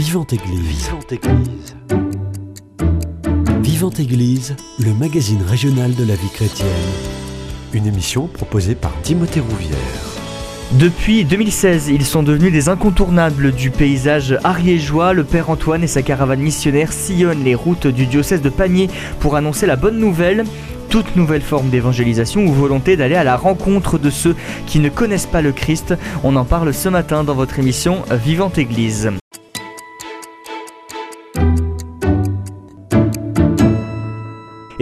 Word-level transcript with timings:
Vivante 0.00 0.32
Église. 0.32 0.86
Vivante 0.86 1.12
Église. 1.12 1.76
Vivante 3.62 4.00
Église, 4.00 4.56
le 4.78 4.94
magazine 4.94 5.42
régional 5.42 5.94
de 5.94 6.04
la 6.04 6.14
vie 6.14 6.30
chrétienne. 6.32 6.68
Une 7.74 7.86
émission 7.86 8.26
proposée 8.26 8.74
par 8.74 8.98
Timothée 9.02 9.40
Rouvière. 9.40 9.76
Depuis 10.72 11.26
2016, 11.26 11.88
ils 11.88 12.06
sont 12.06 12.22
devenus 12.22 12.50
des 12.50 12.70
incontournables 12.70 13.52
du 13.52 13.70
paysage 13.70 14.38
ariégeois. 14.42 15.12
Le 15.12 15.22
Père 15.22 15.50
Antoine 15.50 15.84
et 15.84 15.86
sa 15.86 16.00
caravane 16.00 16.40
missionnaire 16.40 16.94
sillonnent 16.94 17.44
les 17.44 17.54
routes 17.54 17.86
du 17.86 18.06
diocèse 18.06 18.40
de 18.40 18.48
Pamiers 18.48 18.88
pour 19.18 19.36
annoncer 19.36 19.66
la 19.66 19.76
bonne 19.76 19.98
nouvelle 19.98 20.44
toute 20.88 21.14
nouvelle 21.14 21.42
forme 21.42 21.68
d'évangélisation 21.68 22.46
ou 22.46 22.52
volonté 22.54 22.96
d'aller 22.96 23.16
à 23.16 23.22
la 23.22 23.36
rencontre 23.36 23.98
de 23.98 24.08
ceux 24.08 24.34
qui 24.66 24.80
ne 24.80 24.88
connaissent 24.88 25.26
pas 25.26 25.42
le 25.42 25.52
Christ. 25.52 25.94
On 26.24 26.36
en 26.36 26.46
parle 26.46 26.72
ce 26.72 26.88
matin 26.88 27.22
dans 27.22 27.34
votre 27.34 27.58
émission 27.58 28.02
Vivante 28.10 28.56
Église. 28.56 29.10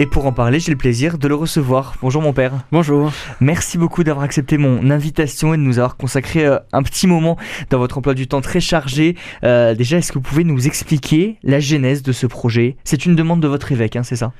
Et 0.01 0.05
pour 0.05 0.25
en 0.25 0.31
parler, 0.31 0.61
j'ai 0.61 0.71
le 0.71 0.77
plaisir 0.77 1.17
de 1.17 1.27
le 1.27 1.35
recevoir. 1.35 1.95
Bonjour 2.01 2.21
mon 2.21 2.31
père. 2.31 2.53
Bonjour. 2.71 3.11
Merci 3.41 3.77
beaucoup 3.77 4.05
d'avoir 4.05 4.23
accepté 4.23 4.57
mon 4.57 4.89
invitation 4.91 5.53
et 5.53 5.57
de 5.57 5.61
nous 5.61 5.77
avoir 5.77 5.97
consacré 5.97 6.45
euh, 6.45 6.57
un 6.71 6.83
petit 6.83 7.05
moment 7.05 7.35
dans 7.69 7.79
votre 7.79 7.97
emploi 7.97 8.13
du 8.13 8.25
temps 8.25 8.39
très 8.39 8.61
chargé. 8.61 9.17
Euh, 9.43 9.75
déjà, 9.75 9.97
est-ce 9.97 10.13
que 10.13 10.17
vous 10.17 10.23
pouvez 10.23 10.45
nous 10.45 10.67
expliquer 10.67 11.35
la 11.43 11.59
genèse 11.59 12.01
de 12.01 12.13
ce 12.13 12.27
projet? 12.27 12.77
C'est 12.85 13.05
une 13.05 13.17
demande 13.17 13.41
de 13.41 13.49
votre 13.49 13.73
évêque, 13.73 13.97
hein, 13.97 14.03
c'est 14.03 14.15
ça? 14.15 14.31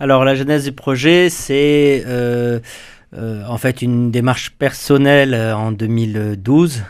Alors 0.00 0.24
la 0.24 0.34
genèse 0.34 0.64
du 0.64 0.72
projet, 0.72 1.28
c'est 1.28 2.04
euh, 2.06 2.60
en 3.14 3.58
fait 3.58 3.82
une 3.82 4.10
démarche 4.10 4.52
personnelle 4.52 5.34
en 5.34 5.72
2012. 5.72 6.84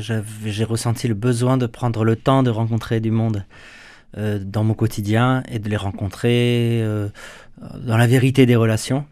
j'ai 0.00 0.64
ressenti 0.64 1.08
le 1.08 1.14
besoin 1.14 1.56
de 1.56 1.64
prendre 1.64 2.04
le 2.04 2.14
temps 2.14 2.42
de 2.42 2.50
rencontrer 2.50 3.00
du 3.00 3.10
monde 3.10 3.46
dans 4.16 4.64
mon 4.64 4.74
quotidien 4.74 5.42
et 5.50 5.58
de 5.58 5.68
les 5.68 5.76
rencontrer 5.76 6.84
dans 7.60 7.96
la 7.96 8.06
vérité 8.06 8.46
des 8.46 8.56
relations. 8.56 9.04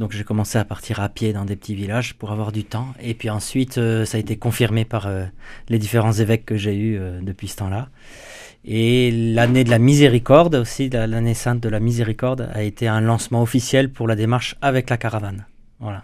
Donc 0.00 0.12
j'ai 0.12 0.24
commencé 0.24 0.56
à 0.58 0.64
partir 0.64 1.00
à 1.00 1.10
pied 1.10 1.34
dans 1.34 1.44
des 1.44 1.56
petits 1.56 1.74
villages 1.74 2.14
pour 2.14 2.32
avoir 2.32 2.52
du 2.52 2.64
temps. 2.64 2.88
Et 3.02 3.12
puis 3.12 3.28
ensuite, 3.28 3.76
euh, 3.76 4.06
ça 4.06 4.16
a 4.16 4.20
été 4.20 4.36
confirmé 4.36 4.86
par 4.86 5.06
euh, 5.06 5.24
les 5.68 5.78
différents 5.78 6.12
évêques 6.12 6.46
que 6.46 6.56
j'ai 6.56 6.74
eus 6.74 6.98
euh, 6.98 7.20
depuis 7.20 7.48
ce 7.48 7.56
temps-là. 7.56 7.90
Et 8.64 9.10
l'année 9.10 9.62
de 9.62 9.70
la 9.70 9.78
miséricorde 9.78 10.54
aussi, 10.54 10.88
l'année 10.88 11.34
sainte 11.34 11.60
de 11.60 11.68
la 11.68 11.80
miséricorde, 11.80 12.48
a 12.52 12.62
été 12.62 12.88
un 12.88 13.02
lancement 13.02 13.42
officiel 13.42 13.90
pour 13.90 14.08
la 14.08 14.16
démarche 14.16 14.56
avec 14.62 14.88
la 14.88 14.96
caravane. 14.96 15.44
Voilà. 15.80 16.02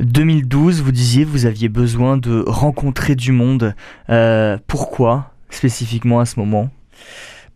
2012, 0.00 0.80
vous 0.80 0.92
disiez, 0.92 1.24
vous 1.24 1.44
aviez 1.44 1.68
besoin 1.68 2.16
de 2.16 2.44
rencontrer 2.46 3.14
du 3.14 3.32
monde. 3.32 3.74
pourquoi 4.66 5.32
spécifiquement 5.50 6.20
à 6.20 6.26
ce 6.26 6.38
moment? 6.38 6.70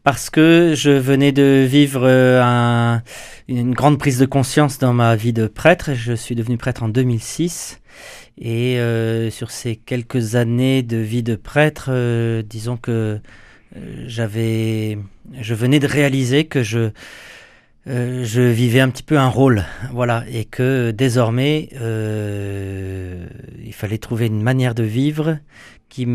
Parce 0.05 0.31
que 0.31 0.75
je 0.77 0.91
venais 0.91 1.33
de 1.33 1.67
vivre 1.69 2.08
un, 2.08 3.03
une 3.48 3.72
grande 3.72 3.98
prise 3.98 4.19
de 4.19 4.27
conscience 4.27 4.78
dans 4.78 4.92
ma 4.92 5.17
vie 5.17 5.33
de 5.33 5.47
prêtre. 5.47 5.94
Je 5.94 6.12
suis 6.12 6.34
devenu 6.34 6.56
prêtre 6.56 6.83
en 6.83 6.89
2006. 6.89 7.81
Et 8.39 8.78
euh, 8.78 9.31
sur 9.31 9.50
ces 9.50 9.77
quelques 9.77 10.34
années 10.34 10.83
de 10.83 10.97
vie 10.97 11.22
de 11.22 11.36
prêtre, 11.36 11.86
euh, 11.91 12.42
disons 12.42 12.77
que 12.77 13.20
euh, 13.77 14.05
j'avais, 14.06 14.98
je 15.41 15.55
venais 15.55 15.78
de 15.78 15.86
réaliser 15.86 16.47
que 16.47 16.62
je, 16.62 16.91
je 17.87 18.41
vivais 18.41 18.81
un 18.81 18.89
petit 18.89 19.03
peu 19.03 19.19
un 19.19 19.28
rôle, 19.28 19.64
voilà, 19.92 20.25
et 20.33 20.44
que 20.44 20.92
désormais, 20.92 21.69
il 21.72 23.72
fallait 23.72 23.98
trouver 23.98 24.27
une 24.27 24.42
manière 24.42 24.75
de 24.75 24.84
vivre 24.84 25.39
qui, 25.93 26.07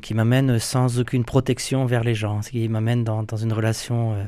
qui, 0.00 0.14
m'amène 0.14 0.58
sans 0.58 0.98
aucune 0.98 1.24
protection 1.24 1.84
vers 1.84 2.02
les 2.02 2.14
gens, 2.14 2.40
ce 2.40 2.48
qui 2.48 2.66
m'amène 2.66 3.04
dans, 3.04 3.22
dans, 3.22 3.36
une 3.36 3.52
relation, 3.52 4.14
euh, 4.14 4.24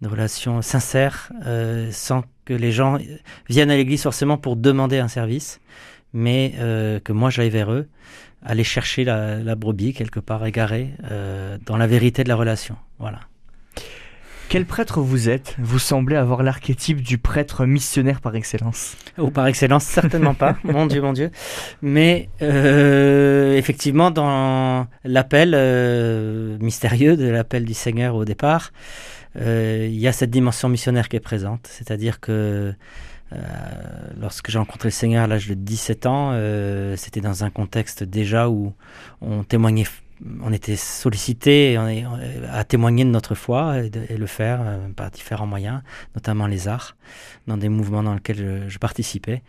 une 0.00 0.08
relation 0.08 0.62
sincère, 0.62 1.30
euh, 1.44 1.90
sans 1.92 2.24
que 2.46 2.54
les 2.54 2.72
gens 2.72 2.96
viennent 3.50 3.70
à 3.70 3.76
l'église 3.76 4.02
forcément 4.02 4.38
pour 4.38 4.56
demander 4.56 4.98
un 5.00 5.08
service, 5.08 5.60
mais 6.14 6.54
euh, 6.60 6.98
que 6.98 7.12
moi 7.12 7.28
j'aille 7.28 7.50
vers 7.50 7.72
eux, 7.72 7.86
aller 8.42 8.64
chercher 8.64 9.04
la, 9.04 9.40
la 9.40 9.54
brebis 9.54 9.92
quelque 9.92 10.20
part 10.20 10.46
égarée 10.46 10.90
dans 11.66 11.76
la 11.76 11.86
vérité 11.86 12.24
de 12.24 12.28
la 12.28 12.36
relation. 12.36 12.76
Voilà. 12.98 13.20
Quel 14.54 14.66
prêtre 14.66 15.00
vous 15.00 15.28
êtes? 15.28 15.56
Vous 15.58 15.80
semblez 15.80 16.14
avoir 16.14 16.44
l'archétype 16.44 17.00
du 17.00 17.18
prêtre 17.18 17.66
missionnaire 17.66 18.20
par 18.20 18.36
excellence. 18.36 18.96
Ou 19.18 19.32
par 19.32 19.48
excellence, 19.48 19.82
certainement 19.82 20.34
pas. 20.34 20.56
mon 20.62 20.86
Dieu, 20.86 21.02
mon 21.02 21.12
Dieu. 21.12 21.32
Mais 21.82 22.28
euh, 22.40 23.56
effectivement, 23.56 24.12
dans 24.12 24.86
l'appel 25.02 25.54
euh, 25.56 26.56
mystérieux 26.60 27.16
de 27.16 27.26
l'appel 27.26 27.64
du 27.64 27.74
Seigneur 27.74 28.14
au 28.14 28.24
départ, 28.24 28.70
euh, 29.40 29.88
il 29.90 29.98
y 29.98 30.06
a 30.06 30.12
cette 30.12 30.30
dimension 30.30 30.68
missionnaire 30.68 31.08
qui 31.08 31.16
est 31.16 31.20
présente. 31.20 31.66
C'est-à-dire 31.68 32.20
que 32.20 32.74
lorsque 34.20 34.52
j'ai 34.52 34.58
rencontré 34.58 34.86
le 34.86 34.92
Seigneur 34.92 35.24
à 35.24 35.26
l'âge 35.26 35.48
de 35.48 35.54
17 35.54 36.06
ans, 36.06 36.32
c'était 36.96 37.20
dans 37.20 37.42
un 37.42 37.50
contexte 37.50 38.04
déjà 38.04 38.48
où 38.48 38.72
on 39.20 39.42
témoignait 39.42 39.86
on 40.42 40.52
était 40.52 40.76
sollicité 40.76 41.78
à 42.50 42.64
témoigner 42.64 43.04
de 43.04 43.10
notre 43.10 43.34
foi 43.34 43.78
et, 43.78 44.16
le 44.16 44.26
faire 44.26 44.60
euh, 44.62 44.88
par 44.94 45.10
différents 45.10 45.46
moyens, 45.46 45.82
notamment 46.14 46.46
les 46.46 46.68
arts, 46.68 46.96
dans 47.46 47.56
des 47.56 47.68
mouvements 47.68 48.02
dans 48.02 48.14
lesquels 48.14 48.64
je, 48.68 48.78
participais. 48.78 49.42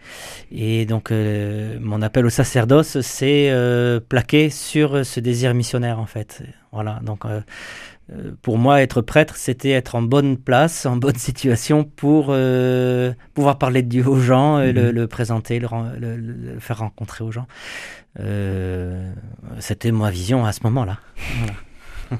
Et 0.52 0.86
donc, 0.86 1.12
euh, 1.12 1.78
mon 1.82 2.02
appel 2.02 2.26
au 2.26 2.30
sacerdoce, 2.30 3.00
c'est 3.02 3.50
euh, 3.50 4.00
plaqué 4.00 4.50
sur 4.50 5.06
ce 5.06 5.20
désir 5.20 5.54
missionnaire, 5.54 6.00
en 6.00 6.06
fait. 6.06 6.44
Voilà, 6.72 7.00
donc 7.04 7.24
pour 8.42 8.58
moi, 8.58 8.82
être 8.82 9.02
prêtre, 9.02 9.36
c'était 9.36 9.72
être 9.72 9.96
en 9.96 10.02
bonne 10.02 10.38
place, 10.38 10.86
en 10.86 10.98
bonne 10.98 11.16
situation 11.18 11.84
pour 11.84 12.26
pouvoir 13.34 13.58
parler 13.58 13.82
de 13.82 13.90
Dieu 13.90 14.08
aux 14.08 14.20
gens, 14.20 14.60
et 14.60 14.74
le, 14.74 14.92
mhm. 14.92 15.08
présenter, 15.08 15.60
le, 15.60 16.58
faire 16.60 16.80
rencontrer 16.80 17.24
aux 17.24 17.32
gens. 17.32 17.48
Euh, 18.20 19.12
c'était 19.60 19.92
ma 19.92 20.10
vision 20.10 20.46
à 20.46 20.52
ce 20.52 20.62
moment-là. 20.64 21.00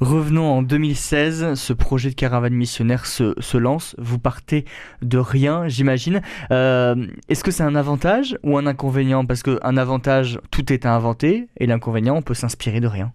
Revenons 0.00 0.44
en 0.44 0.62
2016, 0.62 1.54
ce 1.54 1.72
projet 1.72 2.10
de 2.10 2.14
caravane 2.14 2.52
missionnaire 2.52 3.06
se, 3.06 3.56
lance. 3.56 3.96
Vous 3.96 4.18
partez 4.18 4.66
de 5.00 5.16
rien, 5.16 5.68
j'imagine. 5.68 6.20
Euh, 6.50 7.06
est-ce 7.30 7.42
que 7.42 7.50
c'est 7.50 7.62
un 7.62 7.74
avantage 7.74 8.36
ou 8.42 8.58
un 8.58 8.66
inconvénient? 8.66 9.24
Parce 9.24 9.42
qu'un 9.42 9.76
avantage, 9.78 10.38
tout 10.50 10.70
est 10.70 10.84
à 10.84 10.94
inventer, 10.94 11.48
et 11.56 11.66
l'inconvénient, 11.66 12.14
on 12.14 12.22
peut 12.22 12.34
s'inspirer 12.34 12.80
de 12.80 12.88
rien. 12.88 13.12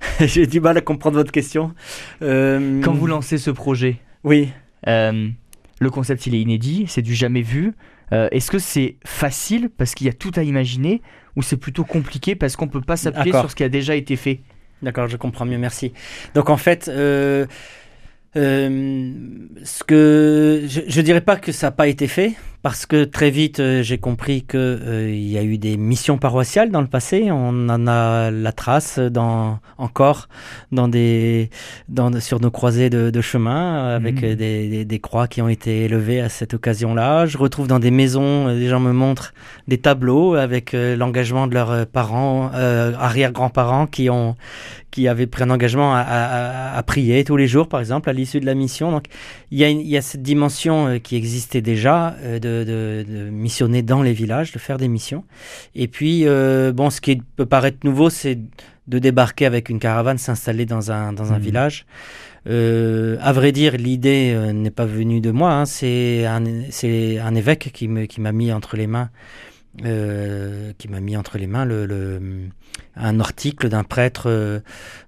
J'ai 0.20 0.46
du 0.46 0.60
mal 0.60 0.76
à 0.76 0.80
comprendre 0.80 1.16
votre 1.16 1.32
question. 1.32 1.72
Euh, 2.22 2.80
Quand 2.82 2.92
vous 2.92 3.06
lancez 3.06 3.38
ce 3.38 3.50
projet, 3.50 3.96
oui. 4.24 4.50
le 4.86 5.90
concept, 5.90 6.26
il 6.26 6.34
est 6.34 6.40
inédit, 6.40 6.84
c'est 6.88 7.02
du 7.02 7.14
jamais 7.14 7.42
vu. 7.42 7.72
Est-ce 8.12 8.50
que 8.50 8.58
c'est 8.58 8.96
facile 9.04 9.70
parce 9.70 9.94
qu'il 9.94 10.06
y 10.06 10.10
a 10.10 10.12
tout 10.12 10.32
à 10.34 10.42
imaginer 10.42 11.00
ou 11.36 11.42
c'est 11.42 11.56
plutôt 11.56 11.84
compliqué 11.84 12.34
parce 12.34 12.56
qu'on 12.56 12.66
ne 12.66 12.70
peut 12.70 12.80
pas 12.80 12.96
s'appuyer 12.96 13.32
sur 13.32 13.50
ce 13.50 13.56
qui 13.56 13.62
a 13.62 13.68
déjà 13.68 13.94
été 13.94 14.16
fait? 14.16 14.40
D'accord, 14.82 15.08
je 15.08 15.16
comprends 15.16 15.44
mieux, 15.44 15.58
merci. 15.58 15.92
Donc 16.34 16.48
en 16.48 16.56
fait, 16.56 16.88
euh, 16.88 17.46
euh, 18.36 19.12
ce 19.62 19.84
que 19.84 20.64
je, 20.66 20.98
ne 21.00 21.04
dirais 21.04 21.20
pas 21.20 21.36
que 21.36 21.52
ça 21.52 21.68
n'a 21.68 21.70
pas 21.72 21.88
été 21.88 22.06
fait, 22.06 22.32
parce 22.62 22.86
que 22.86 23.04
très 23.04 23.30
vite 23.30 23.60
euh, 23.60 23.82
j'ai 23.82 23.98
compris 23.98 24.42
que 24.42 24.56
euh, 24.58 25.10
y 25.14 25.38
a 25.38 25.42
eu 25.42 25.58
des 25.58 25.76
missions 25.76 26.18
paroissiales 26.18 26.70
dans 26.70 26.80
le 26.80 26.86
passé. 26.86 27.28
On 27.30 27.68
en 27.68 27.86
a 27.86 28.30
la 28.30 28.52
trace 28.52 28.98
dans 28.98 29.58
encore 29.78 30.28
dans 30.72 30.88
des 30.88 31.50
dans, 31.88 32.18
sur 32.20 32.40
nos 32.40 32.50
croisées 32.50 32.90
de, 32.90 33.10
de 33.10 33.20
chemin 33.20 33.94
avec 33.94 34.22
mmh. 34.22 34.34
des, 34.34 34.84
des, 34.84 34.98
croix 35.00 35.28
qui 35.28 35.40
ont 35.42 35.48
été 35.48 35.84
élevées 35.84 36.20
à 36.20 36.28
cette 36.28 36.54
occasion-là. 36.54 37.26
Je 37.26 37.38
retrouve 37.38 37.66
dans 37.66 37.78
des 37.78 37.90
maisons, 37.90 38.48
les 38.48 38.68
gens 38.68 38.80
me 38.80 38.92
montrent 38.92 39.32
des 39.68 39.78
tableaux 39.78 40.34
avec 40.34 40.72
l'engagement 40.72 41.46
de 41.46 41.54
leurs 41.54 41.86
parents, 41.86 42.50
arrière-grands-parents 42.52 43.86
qui 43.86 44.10
ont 44.10 44.36
qui 44.90 45.08
avaient 45.08 45.26
pris 45.26 45.44
un 45.44 45.50
engagement 45.50 45.94
à, 45.94 46.00
à, 46.00 46.76
à, 46.76 46.82
prier 46.82 47.24
tous 47.24 47.36
les 47.36 47.46
jours, 47.46 47.68
par 47.68 47.80
exemple, 47.80 48.10
à 48.10 48.12
l'issue 48.12 48.40
de 48.40 48.46
la 48.46 48.54
mission. 48.54 48.90
Donc, 48.90 49.04
il 49.50 49.58
y 49.58 49.64
a, 49.64 49.70
il 49.70 49.86
y 49.86 49.96
a 49.96 50.02
cette 50.02 50.22
dimension 50.22 50.88
euh, 50.88 50.98
qui 50.98 51.16
existait 51.16 51.60
déjà 51.60 52.16
euh, 52.22 52.38
de, 52.50 52.64
de, 52.64 53.12
de, 53.12 53.30
missionner 53.30 53.82
dans 53.82 54.02
les 54.02 54.12
villages, 54.12 54.52
de 54.52 54.58
faire 54.58 54.78
des 54.78 54.88
missions. 54.88 55.24
Et 55.74 55.88
puis, 55.88 56.26
euh, 56.26 56.72
bon, 56.72 56.90
ce 56.90 57.00
qui 57.00 57.22
peut 57.36 57.46
paraître 57.46 57.78
nouveau, 57.84 58.10
c'est 58.10 58.38
de 58.86 58.98
débarquer 58.98 59.46
avec 59.46 59.68
une 59.68 59.78
caravane, 59.78 60.18
s'installer 60.18 60.66
dans 60.66 60.90
un, 60.90 61.12
dans 61.12 61.32
un 61.32 61.38
mmh. 61.38 61.42
village. 61.42 61.86
Euh, 62.48 63.18
à 63.20 63.32
vrai 63.32 63.52
dire, 63.52 63.76
l'idée 63.76 64.34
n'est 64.52 64.70
pas 64.70 64.86
venue 64.86 65.20
de 65.20 65.30
moi. 65.30 65.52
Hein. 65.52 65.66
C'est 65.66 66.26
un, 66.26 66.44
un 66.44 67.34
évêque 67.34 67.70
qui 67.72 67.86
m'a 67.86 68.06
qui 68.06 68.20
mis 68.20 68.52
entre 68.52 68.76
les 68.76 68.86
mains 68.86 69.10
qui 69.78 70.88
m'a 70.88 71.00
mis 71.00 71.16
entre 71.16 71.38
les 71.38 71.46
mains 71.46 71.64
le, 71.64 72.20
un 72.96 73.20
article 73.20 73.68
d'un 73.68 73.84
prêtre 73.84 74.62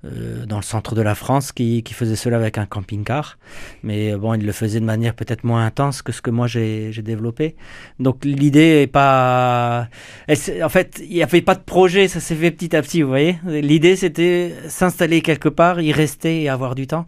dans 0.05 0.57
le 0.57 0.63
centre 0.63 0.95
de 0.95 1.03
la 1.03 1.15
France 1.15 1.53
qui, 1.53 1.83
qui, 1.83 1.95
faisait 1.95 2.17
cela 2.17 2.37
avec 2.37 2.59
un 2.59 2.67
camping-car. 2.67 3.39
Mais 3.83 4.15
bon, 4.17 4.35
il 4.35 4.47
le 4.47 4.53
faisait 4.53 4.81
de 4.81 4.85
manière 4.85 5.15
peut-être 5.15 5.45
moins 5.45 5.67
intense 5.67 6.01
que 6.03 6.13
ce 6.13 6.23
que 6.23 6.31
moi 6.31 6.47
j'ai 6.47 6.93
développé. 7.03 7.57
Donc 7.99 8.25
l'idée 8.25 8.83
est 8.83 8.87
pas... 8.87 9.89
en 10.29 10.69
fait, 10.69 11.03
il 11.03 11.15
n'y 11.15 11.23
avait 11.23 11.43
pas 11.43 11.55
de 11.55 11.63
projet, 11.63 12.09
ça 12.09 12.21
s'est 12.21 12.37
fait 12.37 12.51
petit 12.51 12.75
à 12.77 12.83
petit, 12.83 13.03
vous 13.03 13.09
voyez. 13.09 13.39
L'idée 13.47 13.97
c'était 13.97 14.55
s'installer 14.69 15.23
quelque 15.23 15.49
part, 15.49 15.81
y 15.81 15.93
rester 15.93 16.43
et 16.43 16.49
avoir 16.49 16.75
du 16.75 16.87
temps. 16.87 17.07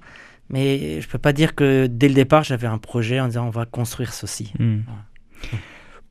Mais 0.51 1.01
je 1.01 1.09
peux 1.09 1.19
pas 1.19 1.33
dire 1.33 1.55
que 1.55 1.87
dès 1.87 2.09
le 2.09 2.15
départ, 2.15 2.45
j'avais 2.45 2.67
un 2.67 2.79
projet 2.79 3.21
en 3.21 3.29
disant 3.29 3.47
on 3.47 3.51
va 3.51 3.65
construire 3.67 4.13
ceci. 4.13 4.53
Hmm. 4.59 4.81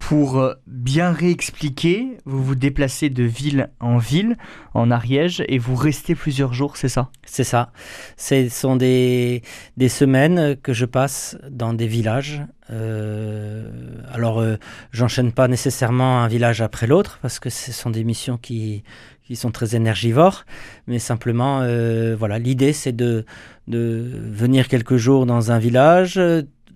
Pour 0.10 0.38
euh, 0.38 0.54
bien 0.68 1.14
réexpliquer, 1.14 2.18
vous 2.26 2.44
vous 2.44 2.56
déplacez 2.56 3.10
de 3.10 3.24
ville 3.24 3.70
en 3.80 3.98
ville, 3.98 4.36
en 4.74 4.92
Ariège, 4.92 5.44
et 5.48 5.58
vous 5.58 5.76
restez 5.76 6.14
plusieurs 6.14 6.54
jours, 6.54 6.76
c'est 6.76 6.90
ça? 6.90 7.10
C'est 7.26 7.46
ça. 7.46 7.72
Ce 8.18 8.50
sont 8.50 8.76
des, 8.76 9.44
des 9.78 9.88
semaines 9.88 10.58
que 10.58 10.74
je 10.74 10.86
passe 10.86 11.38
dans 11.50 11.74
des 11.74 11.88
villages. 11.88 12.42
Euh, 12.70 13.72
alors, 14.12 14.40
euh, 14.40 14.58
j'enchaîne 14.92 15.32
pas 15.32 15.48
nécessairement 15.48 16.22
un 16.22 16.28
village 16.28 16.62
après 16.62 16.86
l'autre, 16.86 17.20
parce 17.22 17.40
que 17.40 17.50
ce 17.50 17.72
sont 17.72 17.90
des 17.90 18.04
missions 18.04 18.38
qui, 18.38 18.84
qui 19.24 19.38
sont 19.38 19.52
très 19.52 19.74
énergivores, 19.74 20.44
mais 20.86 21.00
simplement, 21.00 21.62
euh, 21.62 22.14
voilà, 22.20 22.40
l'idée 22.40 22.74
c'est 22.74 22.92
de, 22.96 23.26
de 23.70 24.12
venir 24.32 24.68
quelques 24.68 24.98
jours 24.98 25.26
dans 25.26 25.52
un 25.52 25.60
village, 25.60 26.20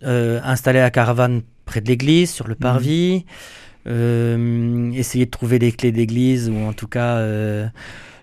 installer 0.02 0.80
la 0.80 0.92
caravane 0.92 1.42
près 1.68 1.82
de 1.82 1.88
l'église, 1.88 2.32
sur 2.32 2.48
le 2.48 2.56
mhm. 2.56 2.60
parvis, 2.60 3.26
euh, 3.88 4.92
essayer 4.94 5.26
de 5.26 5.32
trouver 5.32 5.60
des 5.60 5.72
clés 5.72 5.92
d'église, 5.92 6.50
ou 6.50 6.58
en 6.58 6.74
tout 6.74 6.88
cas 6.88 7.20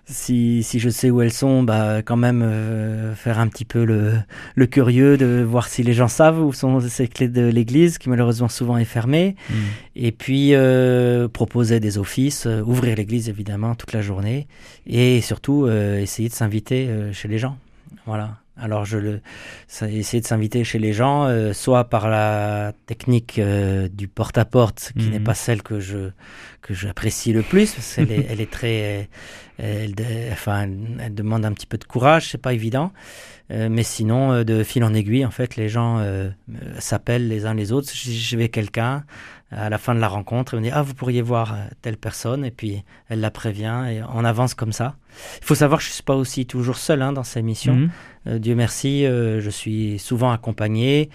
si, 0.07 0.61
si, 0.61 0.79
je 0.79 0.89
sais 0.89 1.09
où 1.09 1.21
elles 1.21 1.33
sont, 1.33 1.63
bah, 1.63 2.01
quand 2.03 2.15
même 2.15 2.43
euh, 2.43 3.15
faire 3.15 3.39
un 3.39 3.47
petit 3.47 3.65
peu 3.65 3.83
le, 3.83 4.13
le, 4.53 4.67
curieux 4.67 5.17
de 5.17 5.43
voir 5.43 5.67
si 5.67 5.81
les 5.81 5.93
gens 5.93 6.07
savent 6.07 6.39
où 6.39 6.53
sont 6.53 6.79
ces 6.79 7.07
clés 7.07 7.27
de 7.27 7.47
l'église, 7.47 7.97
qui 7.97 8.09
malheureusement 8.09 8.47
souvent 8.47 8.77
est 8.77 8.85
fermée. 8.85 9.35
Mm. 9.49 9.53
Et 9.95 10.11
puis 10.11 10.53
euh, 10.53 11.27
proposer 11.27 11.79
des 11.79 11.97
offices, 11.97 12.45
euh, 12.45 12.61
ouvrir 12.61 12.95
l'église 12.95 13.29
évidemment 13.29 13.73
toute 13.73 13.93
la 13.93 14.01
journée, 14.01 14.47
et 14.85 15.21
surtout 15.21 15.67
essayer 15.67 16.29
de 16.29 16.33
s'inviter 16.33 16.89
chez 17.11 17.27
les 17.27 17.39
gens. 17.39 17.57
Voilà. 18.05 18.37
Alors, 18.57 18.85
je 18.85 18.97
le, 18.97 19.21
essayer 19.81 20.21
de 20.21 20.27
s'inviter 20.27 20.63
chez 20.63 20.79
les 20.79 20.93
gens, 20.93 21.29
soit 21.53 21.85
par 21.85 22.09
la 22.09 22.73
technique 22.85 23.39
du 23.91 24.07
porte-à-porte, 24.07 24.93
qui 24.97 25.09
n'est 25.09 25.19
mm. 25.19 25.23
pas 25.23 25.33
celle 25.33 25.61
que 25.61 25.79
je 25.79 26.11
que 26.65 26.73
j'apprécie 26.73 27.31
le 27.31 27.43
plus, 27.43 27.71
parce 27.71 27.95
qu'elle 27.95 28.11
est, 28.11 28.25
elle 28.29 28.41
est 28.41 28.51
très, 28.51 29.07
elle, 29.57 29.93
enfin, 30.31 30.67
elle 30.99 31.13
demande 31.13 31.45
un 31.45 31.53
petit 31.53 31.67
peu 31.67 31.77
de 31.77 31.83
courage, 31.83 32.29
c'est 32.31 32.41
pas 32.41 32.53
évident. 32.53 32.91
Euh, 33.51 33.69
mais 33.69 33.83
sinon, 33.83 34.31
euh, 34.31 34.43
de 34.43 34.63
fil 34.63 34.83
en 34.83 34.93
aiguille, 34.93 35.25
en 35.25 35.31
fait, 35.31 35.55
les 35.55 35.69
gens 35.69 35.99
euh, 35.99 36.29
s'appellent 36.79 37.27
les 37.27 37.45
uns 37.45 37.53
les 37.53 37.71
autres. 37.71 37.89
Je 37.93 38.37
vais 38.37 38.49
quelqu'un 38.49 39.03
à 39.51 39.69
la 39.69 39.77
fin 39.77 39.93
de 39.93 39.99
la 39.99 40.07
rencontre, 40.07 40.57
on 40.57 40.61
dit 40.61 40.71
ah 40.73 40.81
vous 40.81 40.95
pourriez 40.95 41.21
voir 41.21 41.55
telle 41.83 41.97
personne, 41.97 42.43
et 42.43 42.51
puis 42.51 42.83
elle 43.09 43.21
la 43.21 43.29
prévient 43.29 43.85
et 43.89 44.01
on 44.13 44.25
avance 44.25 44.55
comme 44.55 44.73
ça. 44.73 44.95
Il 45.39 45.45
faut 45.45 45.55
savoir 45.55 45.79
que 45.79 45.85
je 45.85 45.91
suis 45.91 46.03
pas 46.03 46.15
aussi 46.15 46.47
toujours 46.47 46.77
seul 46.77 47.03
hein, 47.03 47.13
dans 47.13 47.23
ces 47.23 47.43
missions. 47.43 47.89
Mhm. 48.25 48.39
Dieu 48.39 48.55
merci, 48.55 49.03
je 49.05 49.49
suis 49.49 49.99
souvent 49.99 50.31
accompagné. 50.31 51.09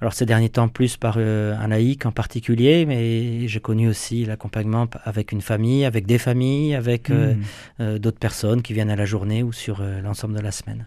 Alors 0.00 0.12
ces 0.12 0.26
derniers 0.26 0.50
temps 0.50 0.68
plus 0.68 0.96
par 0.96 1.18
un 1.18 1.68
laïc 1.68 2.04
en 2.06 2.12
particulier, 2.12 2.84
mais 2.86 3.48
j'ai 3.48 3.60
connu 3.60 3.88
aussi 3.88 4.24
l'accompagnement 4.24 4.86
avec 5.04 5.32
une 5.32 5.40
famille, 5.40 5.84
avec 5.84 6.06
des 6.06 6.18
familles, 6.18 6.74
avec 6.74 7.08
mhm. 7.08 7.98
d'autres 7.98 8.18
personnes 8.18 8.62
qui 8.62 8.74
viennent 8.74 8.90
à 8.90 8.96
la 8.96 9.06
journée 9.06 9.42
ou 9.42 9.52
sur 9.52 9.82
l'ensemble 10.02 10.34
de 10.34 10.40
la 10.40 10.52
semaine. 10.52 10.86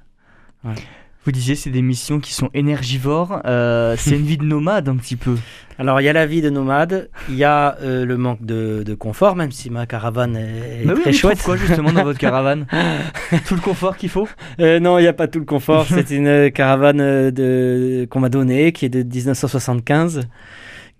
Vous 1.25 1.33
disiez 1.33 1.55
c'est 1.55 1.69
des 1.69 1.81
missions 1.81 2.19
qui 2.19 2.33
sont 2.33 2.49
énergivores. 2.53 3.41
Euh, 3.45 3.95
c'est 3.97 4.15
une 4.15 4.25
vie 4.25 4.37
de 4.37 4.45
nomade 4.45 4.87
un 4.87 4.95
petit 4.95 5.17
peu. 5.17 5.35
Alors 5.77 6.01
il 6.01 6.05
y 6.05 6.09
a 6.09 6.13
la 6.13 6.25
vie 6.25 6.41
de 6.41 6.49
nomade, 6.49 7.09
il 7.29 7.35
y 7.35 7.43
a 7.43 7.77
euh, 7.81 8.05
le 8.05 8.17
manque 8.17 8.45
de, 8.45 8.93
confort, 8.97 9.35
même 9.35 9.51
si 9.51 9.69
ma 9.69 9.85
caravane 9.85 10.35
est, 10.35 10.85
très 11.01 11.13
chouette. 11.13 11.41
Quoi 11.43 11.55
justement 11.55 11.93
dans 11.93 12.03
votre 12.03 12.19
caravane 12.19 12.65
Tout 13.47 13.55
le 13.55 13.61
confort 13.61 13.95
qu'il 13.95 14.09
faut 14.09 14.27
euh, 14.59 14.79
Non, 14.79 14.97
il 14.97 15.03
n'y 15.03 15.07
a 15.07 15.13
pas 15.13 15.27
tout 15.27 15.39
le 15.39 15.45
confort. 15.45 15.85
c'est 15.89 16.09
une 16.11 16.51
caravane 16.51 17.31
de 17.31 18.07
qu'on 18.09 18.19
m'a 18.19 18.29
donnée 18.29 18.71
qui 18.71 18.85
est 18.85 18.89
de 18.89 19.03
1975 19.03 20.21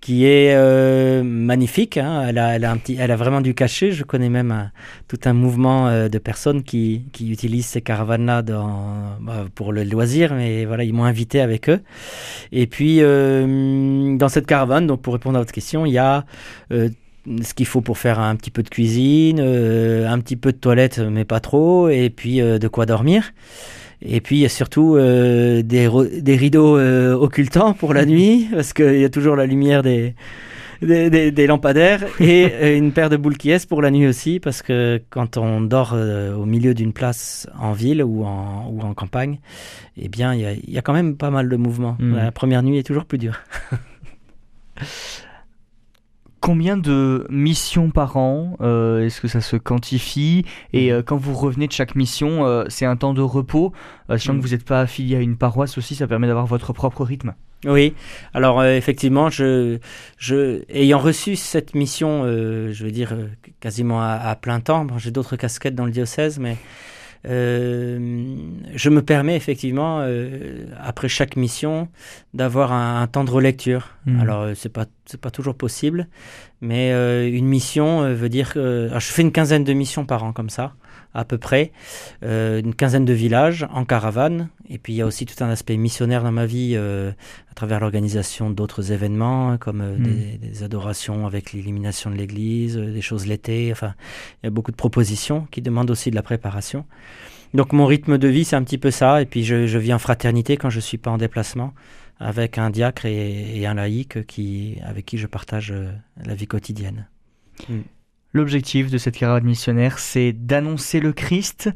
qui 0.01 0.25
est 0.25 0.55
euh, 0.55 1.23
magnifique. 1.23 1.97
Hein. 1.97 2.25
Elle, 2.29 2.37
a, 2.37 3.15
vraiment 3.15 3.41
du 3.41 3.53
cachet. 3.53 3.91
Je 3.91 4.03
connais 4.03 4.29
même 4.29 4.71
tout 5.07 5.19
un 5.25 5.33
mouvement 5.33 5.87
euh, 5.87 6.07
de 6.09 6.17
personnes 6.17 6.63
qui, 6.63 7.05
qui 7.11 7.31
utilisent 7.31 7.67
ces 7.67 7.81
caravanes-là 7.81 8.41
bah, 8.41 9.45
pour 9.55 9.73
le 9.73 9.83
loisir, 9.83 10.33
mais 10.33 10.65
voilà, 10.65 10.83
ils 10.83 10.93
m'ont 10.93 11.03
invité 11.03 11.41
avec 11.41 11.69
eux. 11.69 11.81
Et 12.51 12.67
puis, 12.67 12.99
euh, 13.01 14.15
dans 14.17 14.29
cette 14.29 14.45
caravane, 14.45 14.87
donc 14.87 15.01
pour 15.01 15.13
répondre 15.13 15.37
à 15.37 15.41
votre 15.41 15.53
question, 15.53 15.85
il 15.85 15.91
y 15.91 15.97
a 15.97 16.25
ce 16.71 17.53
qu'il 17.53 17.65
faut 17.65 17.81
pour 17.81 17.97
faire 17.97 18.19
un 18.19 18.35
petit 18.35 18.51
peu 18.51 18.63
de 18.63 18.69
cuisine, 18.69 19.39
un 19.39 20.19
petit 20.19 20.37
peu 20.37 20.51
de 20.51 20.57
toilette, 20.57 20.99
mais 20.99 21.25
pas 21.25 21.39
trop, 21.39 21.89
et 21.89 22.09
puis 22.09 22.37
de 22.39 22.67
quoi 22.67 22.85
dormir. 22.85 23.33
Et 24.01 24.21
puis 24.21 24.37
il 24.37 24.39
y 24.39 24.45
a 24.45 24.49
surtout 24.49 24.95
euh, 24.95 25.61
des, 25.61 25.89
des, 26.21 26.35
rideaux 26.35 26.77
euh, 26.77 27.13
occultants 27.13 27.73
pour 27.73 27.93
la 27.93 28.05
nuit, 28.07 28.47
parce 28.51 28.73
qu'il 28.73 28.99
y 28.99 29.03
a 29.03 29.09
toujours 29.09 29.35
la 29.35 29.45
lumière 29.45 29.83
des, 29.83 30.15
des, 30.81 31.31
des, 31.31 31.47
lampadaires, 31.47 32.05
et 32.19 32.47
euh, 32.53 32.77
une 32.77 32.93
paire 32.93 33.09
de 33.09 33.17
boules 33.17 33.37
qui 33.37 33.51
est 33.51 33.67
pour 33.67 33.81
la 33.81 33.91
nuit 33.91 34.07
aussi, 34.07 34.39
parce 34.39 34.61
que 34.61 35.01
quand 35.09 35.35
on 35.37 35.59
dort 35.61 35.93
au 35.93 36.45
milieu 36.45 36.73
d'une 36.73 36.93
place 36.93 37.49
en 37.59 37.73
ville 37.73 38.01
ou 38.03 38.23
en, 38.23 38.69
ou 38.71 38.81
en 38.81 38.93
campagne, 38.93 39.39
eh 39.97 40.07
bien 40.07 40.33
il 40.33 40.41
y 40.41 40.45
a, 40.45 40.53
y 40.53 40.77
a, 40.77 40.81
quand 40.81 40.93
même 40.93 41.17
pas 41.17 41.29
mal 41.29 41.49
de 41.49 41.55
mouvements. 41.57 41.97
Hmm. 41.99 42.15
La 42.15 42.31
première 42.31 42.63
nuit 42.63 42.77
est 42.77 42.83
toujours 42.83 43.05
plus 43.05 43.17
dure. 43.17 43.39
Combien 46.41 46.77
de 46.77 47.27
missions 47.29 47.89
par 47.89 48.15
an 48.15 48.55
euh, 48.61 49.05
Est-ce 49.05 49.19
que 49.19 49.27
ça 49.27 49.41
se 49.41 49.57
quantifie? 49.57 50.45
Et 50.71 50.91
euh, 50.91 51.01
quand 51.03 51.17
vous 51.17 51.33
revenez 51.33 51.67
de 51.67 51.73
chaque 51.73 51.95
mission, 51.95 52.45
euh, 52.45 52.63
c'est 52.69 52.85
un 52.85 52.95
temps 52.95 53.13
de 53.13 53.21
repos? 53.21 53.73
Sachant 54.07 54.33
que 54.33 54.37
mm. 54.37 54.41
vous 54.41 54.47
n'êtes 54.49 54.65
pas 54.65 54.81
affilié 54.81 55.17
à 55.17 55.19
une 55.19 55.35
paroisse 55.35 55.77
aussi, 55.77 55.95
ça 55.95 56.07
permet 56.07 56.27
d'avoir 56.27 56.45
votre 56.45 56.71
propre 56.71 57.03
rythme. 57.03 57.33
Oui, 57.65 57.93
alors 58.33 58.63
effectivement, 58.63 59.29
je, 59.29 59.79
je, 60.17 60.63
ayant 60.69 60.97
reçu 60.97 61.35
cette 61.35 61.75
mission, 61.75 62.23
je 62.23 62.83
veux 62.83 62.91
dire 62.91 63.13
quasiment 63.59 64.01
à, 64.01 64.13
à 64.13 64.35
plein 64.37 64.61
temps, 64.61 64.87
j'ai 64.97 65.11
d'autres 65.11 65.35
casquettes 65.35 65.75
dans 65.75 65.83
le 65.83 65.91
diocèse, 65.91 66.39
mais 66.39 66.55
je 67.25 68.89
me 68.89 69.01
permets 69.01 69.35
effectivement, 69.35 69.99
euh, 70.01 70.65
après 70.79 71.09
chaque 71.09 71.35
mission, 71.35 71.87
d'avoir 72.33 72.71
un, 72.71 73.07
temps 73.07 73.23
de 73.23 73.31
relecture. 73.31 73.89
Hmm. 74.05 74.19
Alors, 74.19 74.41
euh, 74.41 74.53
c'est 74.55 74.69
pas 74.69 74.85
c'est 75.05 75.19
pas 75.19 75.31
toujours 75.31 75.55
possible, 75.55 76.07
mais 76.61 76.91
une 77.27 77.47
mission 77.47 78.13
veut 78.13 78.29
dire 78.29 78.53
que 78.53 78.89
je 78.93 78.99
fais 78.99 79.23
une 79.23 79.31
quinzaine 79.31 79.63
de 79.63 79.73
missions 79.73 80.05
par 80.05 80.23
an 80.23 80.33
comme 80.33 80.51
ça 80.51 80.73
à 81.13 81.25
peu 81.25 81.37
près, 81.37 81.71
euh, 82.23 82.59
une 82.59 82.75
quinzaine 82.75 83.05
de 83.05 83.13
villages 83.13 83.65
en 83.71 83.85
caravane. 83.85 84.49
Et 84.69 84.77
puis 84.77 84.93
il 84.93 84.95
y 84.97 85.01
a 85.01 85.05
aussi 85.05 85.25
tout 85.25 85.43
un 85.43 85.49
aspect 85.49 85.75
missionnaire 85.77 86.23
dans 86.23 86.31
ma 86.31 86.45
vie 86.45 86.73
euh, 86.75 87.11
à 87.49 87.53
travers 87.55 87.79
l'organisation 87.79 88.49
d'autres 88.49 88.91
événements, 88.91 89.57
comme 89.57 89.81
euh, 89.81 89.97
hmm. 89.97 90.37
des, 90.37 90.63
adorations 90.63 91.25
avec 91.25 91.51
l'illumination 91.51 92.11
de 92.11 92.15
l'église, 92.15 92.77
des 92.77 93.01
choses 93.01 93.25
l'été. 93.25 93.69
Enfin, 93.71 93.95
il 94.43 94.45
y 94.45 94.47
a 94.47 94.51
beaucoup 94.51 94.71
de 94.71 94.77
propositions 94.77 95.47
qui 95.51 95.61
demandent 95.61 95.89
aussi 95.89 96.11
de 96.11 96.15
la 96.15 96.23
préparation. 96.23 96.85
Donc 97.55 97.73
mon 97.73 97.87
rythme 97.87 98.19
de 98.19 98.27
vie, 98.27 98.45
c'est 98.45 98.55
un 98.55 98.63
petit 98.63 98.77
peu 98.77 98.91
ça. 98.91 99.21
Et 99.21 99.25
puis 99.25 99.43
je, 99.43 99.65
je, 99.65 99.77
vis 99.79 99.93
en 99.93 99.99
fraternité 99.99 100.57
quand 100.57 100.69
je 100.69 100.77
ne 100.77 100.81
suis 100.81 100.99
pas 100.99 101.09
en 101.09 101.17
déplacement 101.17 101.73
avec 102.19 102.57
un 102.57 102.69
diacre 102.69 103.05
et, 103.05 103.65
un 103.65 103.73
laïc 103.73 104.27
qui, 104.27 104.75
avec 104.83 105.05
qui 105.05 105.17
je 105.17 105.25
partage 105.25 105.73
la 106.23 106.35
vie 106.35 106.47
quotidienne. 106.47 107.07
Hmm. 107.67 107.81
L'objectif 108.33 108.91
de 108.91 108.97
cette 108.97 109.17
caravane 109.17 109.43
missionnaire, 109.43 109.99
c'est 109.99 110.33
d'annoncer 110.33 110.99
le 110.99 111.13
Christ 111.13 111.69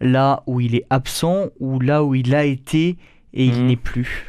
là 0.00 0.42
où 0.46 0.60
il 0.60 0.74
est 0.74 0.84
absent 0.90 1.48
ou 1.60 1.80
là 1.80 2.02
où 2.04 2.14
il 2.14 2.34
a 2.34 2.44
été 2.44 2.96
et 3.34 3.44
il 3.44 3.54
mhm. 3.60 3.66
n'est 3.66 3.76
plus. 3.76 4.26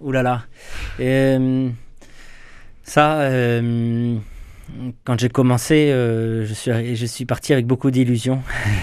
Ouh 0.00 0.12
là 0.12 0.22
là. 0.22 0.44
Euh, 1.00 1.68
ça, 2.82 3.20
euh, 3.20 4.16
quand 5.04 5.20
j'ai 5.20 5.28
commencé, 5.28 5.90
euh, 5.90 6.46
je, 6.46 6.54
suis, 6.54 6.96
je 6.96 7.06
suis 7.06 7.26
parti 7.26 7.52
avec 7.52 7.66
beaucoup 7.66 7.90
d'illusions. 7.90 8.42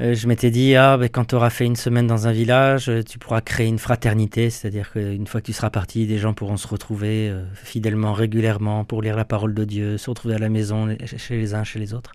Euh, 0.00 0.14
je 0.14 0.26
m'étais 0.26 0.50
dit, 0.50 0.74
ah, 0.74 0.96
ben, 0.96 1.08
quand 1.08 1.26
tu 1.26 1.34
auras 1.36 1.50
fait 1.50 1.64
une 1.64 1.76
semaine 1.76 2.06
dans 2.06 2.26
un 2.26 2.32
village, 2.32 2.88
euh, 2.88 3.02
tu 3.02 3.18
pourras 3.18 3.40
créer 3.40 3.68
une 3.68 3.78
fraternité, 3.78 4.50
c'est-à-dire 4.50 4.90
qu'une 4.92 5.26
fois 5.26 5.40
que 5.40 5.46
tu 5.46 5.52
seras 5.52 5.70
parti, 5.70 6.06
des 6.06 6.18
gens 6.18 6.34
pourront 6.34 6.56
se 6.56 6.66
retrouver 6.66 7.28
euh, 7.30 7.44
fidèlement, 7.54 8.12
régulièrement, 8.12 8.84
pour 8.84 9.02
lire 9.02 9.16
la 9.16 9.24
parole 9.24 9.54
de 9.54 9.64
Dieu, 9.64 9.96
se 9.96 10.10
retrouver 10.10 10.34
à 10.34 10.38
la 10.38 10.48
maison, 10.48 10.96
chez 11.04 11.36
les 11.36 11.54
uns, 11.54 11.62
chez 11.62 11.78
les 11.78 11.94
autres. 11.94 12.12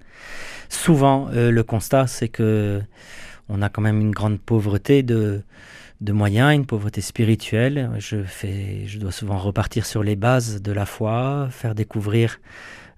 Souvent, 0.68 1.30
le 1.34 1.62
constat, 1.64 2.08
c'est 2.08 2.28
que 2.28 2.82
on 3.48 3.62
a 3.64 3.70
quand 3.70 3.82
même 3.82 4.00
une 4.00 4.12
grande 4.12 4.40
pauvreté 4.40 5.02
de, 5.02 5.42
de 6.02 6.14
moyens, 6.14 6.54
une 6.54 6.66
pauvreté 6.66 7.02
spirituelle. 7.02 7.90
Je, 7.98 8.24
fais, 8.24 8.84
je 8.86 9.00
dois 9.00 9.12
souvent 9.12 9.38
repartir 9.38 9.86
sur 9.86 10.04
les 10.04 10.16
bases 10.16 10.62
de 10.62 10.72
la 10.72 10.86
foi, 10.86 11.48
faire 11.50 11.74
découvrir 11.74 12.40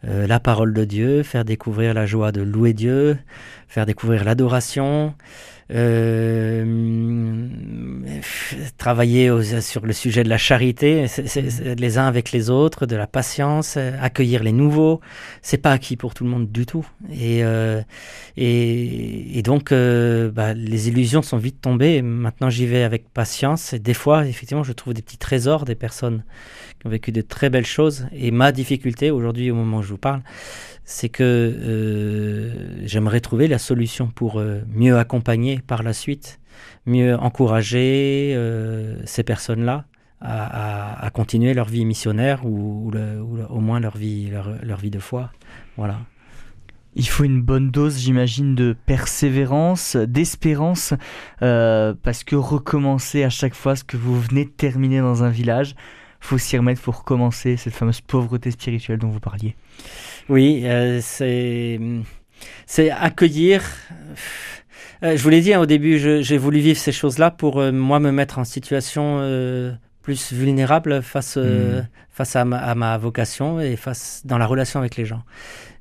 la 0.04 0.40
parole 0.40 0.74
de 0.74 0.84
Dieu, 0.84 1.24
faire 1.24 1.46
découvrir 1.46 1.94
la 1.94 2.06
joie 2.06 2.32
de 2.32 2.42
louer 2.42 2.74
Dieu, 2.74 3.18
faire 3.68 3.86
découvrir 3.86 4.24
l'adoration, 4.24 5.14
euh, 5.74 7.48
travailler 8.78 9.32
sur 9.62 9.86
le 9.86 9.94
sujet 9.94 10.24
de 10.24 10.30
la 10.30 10.38
charité, 10.38 11.06
les 11.78 11.98
uns 11.98 12.08
avec 12.08 12.32
les 12.32 12.50
autres, 12.50 12.86
de 12.86 12.96
la 12.96 13.08
patience, 13.08 13.78
accueillir 13.78 14.44
les 14.44 14.52
nouveaux. 14.52 15.02
C'est 15.42 15.58
pas 15.58 15.72
acquis 15.72 15.96
pour 15.96 16.14
tout 16.14 16.24
le 16.24 16.30
monde 16.30 16.52
du 16.52 16.66
tout. 16.66 16.86
Et, 17.12 17.44
euh, 17.44 17.82
et, 18.38 19.42
donc, 19.44 19.72
euh, 19.72 20.32
bah, 20.32 20.54
les 20.54 20.88
illusions 20.90 21.22
sont 21.22 21.38
vite 21.38 21.62
tombées. 21.62 22.02
maintenant, 22.02 22.50
j'y 22.50 22.66
vais 22.66 22.84
avec 22.84 23.10
patience. 23.10 23.74
Et 23.74 23.80
des 23.80 23.94
fois, 23.94 24.26
effectivement, 24.28 24.64
je 24.64 24.74
trouve 24.74 24.94
des 24.94 25.02
petits 25.02 25.18
trésors 25.18 25.66
des 25.66 25.76
personnes 25.76 26.24
qui 26.80 26.88
ont 26.88 26.90
vécu 26.90 27.12
de 27.12 27.22
très 27.22 27.50
belles 27.50 27.66
choses. 27.66 28.08
Et 28.12 28.32
ma 28.32 28.52
difficulté 28.52 29.12
aujourd'hui, 29.12 29.52
au 29.52 29.56
moment 29.56 29.78
où 29.78 29.84
je 29.84 29.90
vous 29.90 29.98
parle, 29.98 30.22
c'est 30.84 31.10
que 31.10 31.24
euh, 31.24 32.86
j'aimerais 32.86 33.22
trouver 33.22 33.48
la 33.48 33.60
solution 33.60 34.08
pour 34.08 34.40
euh, 34.40 34.62
mieux 34.74 34.98
accompagner 34.98 35.61
par 35.62 35.84
la 35.84 35.94
suite, 35.94 36.40
mieux 36.86 37.16
encourager 37.16 38.34
euh, 38.36 39.02
ces 39.06 39.24
personnes-là 39.24 39.86
à, 40.24 41.10
continuer 41.14 41.56
leur 41.56 41.68
vie 41.68 41.84
missionnaire 41.84 42.46
ou, 42.46 42.92
au 43.50 43.60
moins 43.60 43.80
leur 43.80 43.98
vie, 43.98 44.30
leur, 44.30 44.78
vie 44.78 44.92
de 44.92 45.00
foi. 45.00 45.32
Voilà. 45.78 45.98
Il 46.94 47.08
faut 47.08 47.24
une 47.24 47.42
bonne 47.42 47.72
dose, 47.72 47.98
j'imagine, 47.98 48.54
de 48.54 48.76
persévérance, 48.86 49.96
d'espérance, 49.96 50.94
parce 51.40 52.24
que 52.24 52.36
recommencer 52.36 53.24
à 53.24 53.32
chaque 53.32 53.56
fois 53.56 53.76
ce 53.76 53.84
que 53.84 53.98
vous 53.98 54.22
venez 54.22 54.46
de 54.46 54.52
terminer 54.52 55.00
dans 55.00 55.24
un 55.24 55.32
village, 55.32 55.74
faut 56.22 56.38
s'y 56.38 56.58
remettre, 56.58 56.80
faut 56.80 56.92
recommencer 56.92 57.58
cette 57.58 57.74
fameuse 57.74 58.00
pauvreté 58.00 58.52
spirituelle 58.52 59.00
dont 59.00 59.10
vous 59.10 59.20
parliez. 59.20 59.56
Oui, 60.30 60.62
euh, 60.64 61.00
c'est 61.02 61.80
c'est 62.66 62.90
accueillir. 62.90 63.64
Euh, 65.04 65.18
je 65.18 65.24
vous 65.24 65.30
l'ai 65.30 65.42
dit 65.42 65.54
hein, 65.54 65.60
au 65.60 65.66
début, 65.66 65.98
j'ai 65.98 66.38
voulu 66.38 66.60
vivre 66.60 66.80
ces 66.80 66.92
choses-là 66.92 67.32
pour 67.32 67.60
euh, 67.60 67.72
moi 67.72 68.00
me 68.00 68.12
mettre 68.12 68.40
en 68.40 68.44
situation 68.44 69.20
plus 70.02 70.34
vulnérable 70.34 71.02
face 71.02 71.38
hmm. 71.38 71.86
face 72.10 72.36
à 72.36 72.46
ma, 72.46 72.98
vocation 72.98 73.60
et 73.60 73.76
face 73.76 74.22
dans 74.26 74.38
la 74.38 74.46
relation 74.46 74.80
avec 74.80 74.96
les 74.96 75.06
gens. 75.06 75.24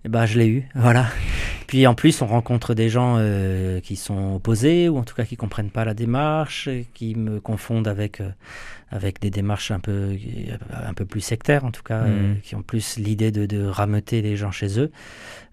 Et 0.04 0.08
ben 0.08 0.26
je 0.26 0.38
l'ai 0.38 0.48
eu, 0.48 0.68
voilà. 0.74 1.06
Puis 1.66 1.86
en 1.86 1.94
plus, 1.94 2.22
on 2.22 2.26
rencontre 2.26 2.74
des 2.74 2.88
gens 2.88 3.18
qui 3.82 3.96
sont 3.96 4.34
opposés 4.34 4.88
ou 4.88 4.98
en 4.98 5.04
tout 5.04 5.14
cas 5.14 5.24
qui 5.24 5.36
comprennent 5.36 5.70
pas 5.70 5.84
la 5.84 5.94
démarche, 5.94 6.68
qui 6.94 7.14
me 7.14 7.38
confondent 7.38 7.86
avec 7.86 8.20
avec 8.90 9.20
des 9.20 9.30
démarches 9.30 9.70
un 9.70 9.78
peu, 9.78 10.16
un 10.72 10.94
peu 10.94 11.04
plus 11.04 11.20
sectaires, 11.20 11.64
en 11.64 11.70
tout 11.70 11.82
cas, 11.82 12.02
euh, 12.02 12.34
mmh. 12.34 12.40
qui 12.40 12.56
ont 12.56 12.62
plus 12.62 12.96
l'idée 12.96 13.30
de, 13.30 13.46
de 13.46 13.64
rameuter 13.64 14.20
les 14.20 14.36
gens 14.36 14.50
chez 14.50 14.80
eux. 14.80 14.90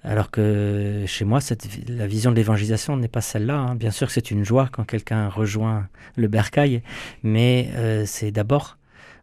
Alors 0.04 0.32
que 0.32 1.04
chez 1.06 1.24
moi, 1.24 1.40
cette, 1.40 1.68
la 1.88 2.08
vision 2.08 2.32
de 2.32 2.36
l'évangélisation 2.36 2.98
n'est 2.98 3.08
pas 3.08 3.22
celle-là. 3.22 3.56
Hein. 3.56 3.76
Bien 3.76 3.92
sûr 3.92 4.08
que 4.08 4.14
c'est 4.14 4.32
une 4.32 4.44
joie 4.44 4.70
quand 4.72 4.86
quelqu'un 4.86 5.30
rejoint 5.30 5.88
le 6.16 6.28
bercail, 6.28 6.82
mais 7.22 7.70
euh, 7.76 8.04
c'est 8.08 8.32
d'abord, 8.32 8.78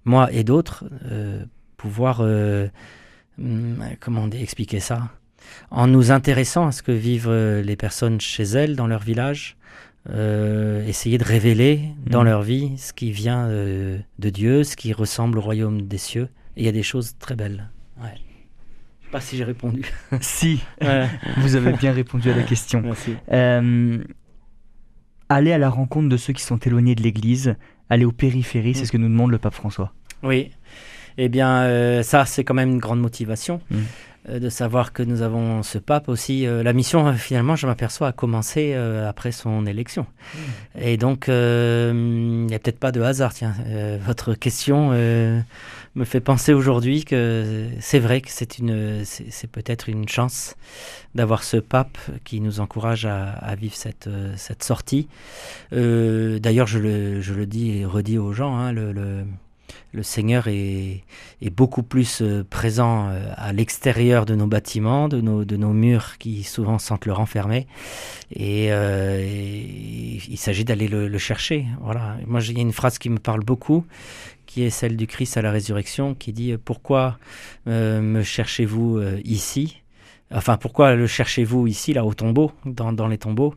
moi 0.04 0.30
et 0.32 0.44
d'autres, 0.44 0.84
euh, 1.10 1.44
pouvoir, 1.76 2.22
hmm, 3.38 3.74
comment 4.00 4.28
expliquer 4.30 4.80
ça? 4.80 5.10
En 5.70 5.86
nous 5.86 6.10
intéressant 6.10 6.66
à 6.66 6.72
ce 6.72 6.82
que 6.82 6.92
vivent 6.92 7.30
les 7.30 7.76
personnes 7.76 8.20
chez 8.20 8.44
elles, 8.44 8.76
dans 8.76 8.86
leur 8.86 9.02
village, 9.02 9.56
euh, 10.10 10.86
essayer 10.86 11.16
de 11.16 11.24
révéler 11.24 11.80
dans 12.06 12.22
mm. 12.22 12.26
leur 12.26 12.42
vie 12.42 12.72
ce 12.76 12.92
qui 12.92 13.10
vient 13.10 13.48
euh, 13.48 13.98
de 14.18 14.30
Dieu, 14.30 14.62
ce 14.62 14.76
qui 14.76 14.92
ressemble 14.92 15.38
au 15.38 15.40
royaume 15.40 15.82
des 15.82 15.96
cieux. 15.96 16.28
Et 16.56 16.62
il 16.62 16.66
y 16.66 16.68
a 16.68 16.72
des 16.72 16.82
choses 16.82 17.16
très 17.18 17.34
belles. 17.34 17.70
Ouais. 17.98 18.12
Je 19.00 19.06
sais 19.06 19.10
pas 19.10 19.20
si 19.20 19.36
j'ai 19.38 19.44
répondu. 19.44 19.90
si, 20.20 20.60
vous 21.38 21.56
avez 21.56 21.72
bien 21.72 21.92
répondu 21.92 22.30
à 22.30 22.36
la 22.36 22.42
question. 22.42 22.82
Merci. 22.84 23.16
Euh, 23.32 24.04
aller 25.30 25.52
à 25.52 25.58
la 25.58 25.70
rencontre 25.70 26.10
de 26.10 26.16
ceux 26.18 26.34
qui 26.34 26.42
sont 26.42 26.58
éloignés 26.58 26.94
de 26.94 27.02
l'Église, 27.02 27.56
aller 27.88 28.04
aux 28.04 28.12
périphéries, 28.12 28.74
c'est 28.74 28.82
mm. 28.82 28.86
ce 28.86 28.92
que 28.92 28.98
nous 28.98 29.08
demande 29.08 29.30
le 29.30 29.38
pape 29.38 29.54
François. 29.54 29.94
Oui. 30.22 30.50
Eh 31.18 31.28
bien, 31.28 32.02
ça, 32.02 32.24
c'est 32.24 32.44
quand 32.44 32.54
même 32.54 32.70
une 32.70 32.78
grande 32.78 33.00
motivation. 33.00 33.60
Mm. 33.70 33.76
Euh, 34.30 34.38
de 34.38 34.48
savoir 34.48 34.94
que 34.94 35.02
nous 35.02 35.20
avons 35.20 35.62
ce 35.62 35.76
pape 35.76 36.08
aussi. 36.08 36.46
Euh, 36.46 36.62
la 36.62 36.72
mission, 36.72 37.08
euh, 37.08 37.12
finalement, 37.12 37.56
je 37.56 37.66
m'aperçois, 37.66 38.08
a 38.08 38.12
commencé 38.12 38.74
après 38.74 39.32
son 39.32 39.66
élection. 39.66 40.06
Hmm. 40.34 40.80
Et 40.80 40.96
donc, 40.96 41.26
il 41.28 42.46
n'y 42.46 42.54
a 42.54 42.58
peut-être 42.58 42.78
pas 42.78 42.92
de 42.92 43.02
hasard. 43.02 43.34
Tiens, 43.34 43.54
votre 44.04 44.34
question 44.34 44.90
me 44.90 46.04
fait 46.04 46.20
penser 46.20 46.52
aujourd'hui 46.52 47.04
que 47.04 47.68
c'est 47.80 47.98
vrai 47.98 48.20
que 48.20 48.30
c'est 48.30 48.58
une, 48.58 49.04
c'est 49.04 49.50
peut-être 49.50 49.88
une 49.88 50.08
chance 50.08 50.56
d'avoir 51.14 51.44
ce 51.44 51.56
pape 51.56 51.98
qui 52.24 52.40
nous 52.40 52.60
encourage 52.60 53.06
à, 53.06 53.54
vivre 53.56 53.76
cette, 53.76 54.08
cette 54.36 54.62
sortie. 54.62 55.08
D'ailleurs, 55.72 56.66
je 56.66 56.78
le, 56.78 57.20
je 57.20 57.34
le 57.34 57.46
dis 57.46 57.78
et 57.78 57.84
redis 57.84 58.18
aux 58.18 58.32
gens, 58.32 58.56
hein, 58.56 58.72
le 58.72 58.92
le 58.92 59.24
Seigneur 60.02 60.48
est, 60.48 61.04
beaucoup 61.52 61.82
plus 61.82 62.20
euh, 62.20 62.44
présent 62.48 63.08
euh, 63.08 63.32
à 63.36 63.52
l'extérieur 63.52 64.26
de 64.26 64.34
nos 64.34 64.46
bâtiments, 64.46 65.08
de 65.08 65.20
nos, 65.20 65.72
murs 65.72 66.18
qui 66.18 66.42
souvent 66.42 66.78
sentent 66.78 67.06
le 67.06 67.12
renfermer. 67.12 67.66
Et, 68.32 68.72
euh, 68.72 69.24
il 69.24 70.36
s'agit 70.36 70.64
d'aller 70.64 70.88
le, 70.88 71.18
chercher. 71.18 71.66
Voilà. 71.80 72.16
Moi, 72.26 72.40
il 72.40 72.56
y 72.56 72.58
a 72.58 72.62
une 72.62 72.72
phrase 72.72 72.98
qui 72.98 73.08
me 73.10 73.18
parle 73.18 73.44
beaucoup, 73.44 73.84
qui 74.46 74.64
est 74.64 74.70
celle 74.70 74.96
du 74.96 75.06
Christ 75.06 75.36
à 75.36 75.42
la 75.42 75.50
résurrection, 75.50 76.14
qui 76.14 76.32
dit 76.32 76.56
Pourquoi 76.64 77.18
me 77.66 78.22
cherchez-vous 78.22 79.00
ici? 79.24 79.83
Enfin, 80.34 80.56
pourquoi 80.56 80.94
le 80.94 81.06
cherchez-vous 81.06 81.66
ici, 81.66 81.92
là, 81.92 82.04
au 82.04 82.12
tombeau, 82.12 82.52
dans, 82.66 83.06
les 83.06 83.18
tombeaux? 83.18 83.54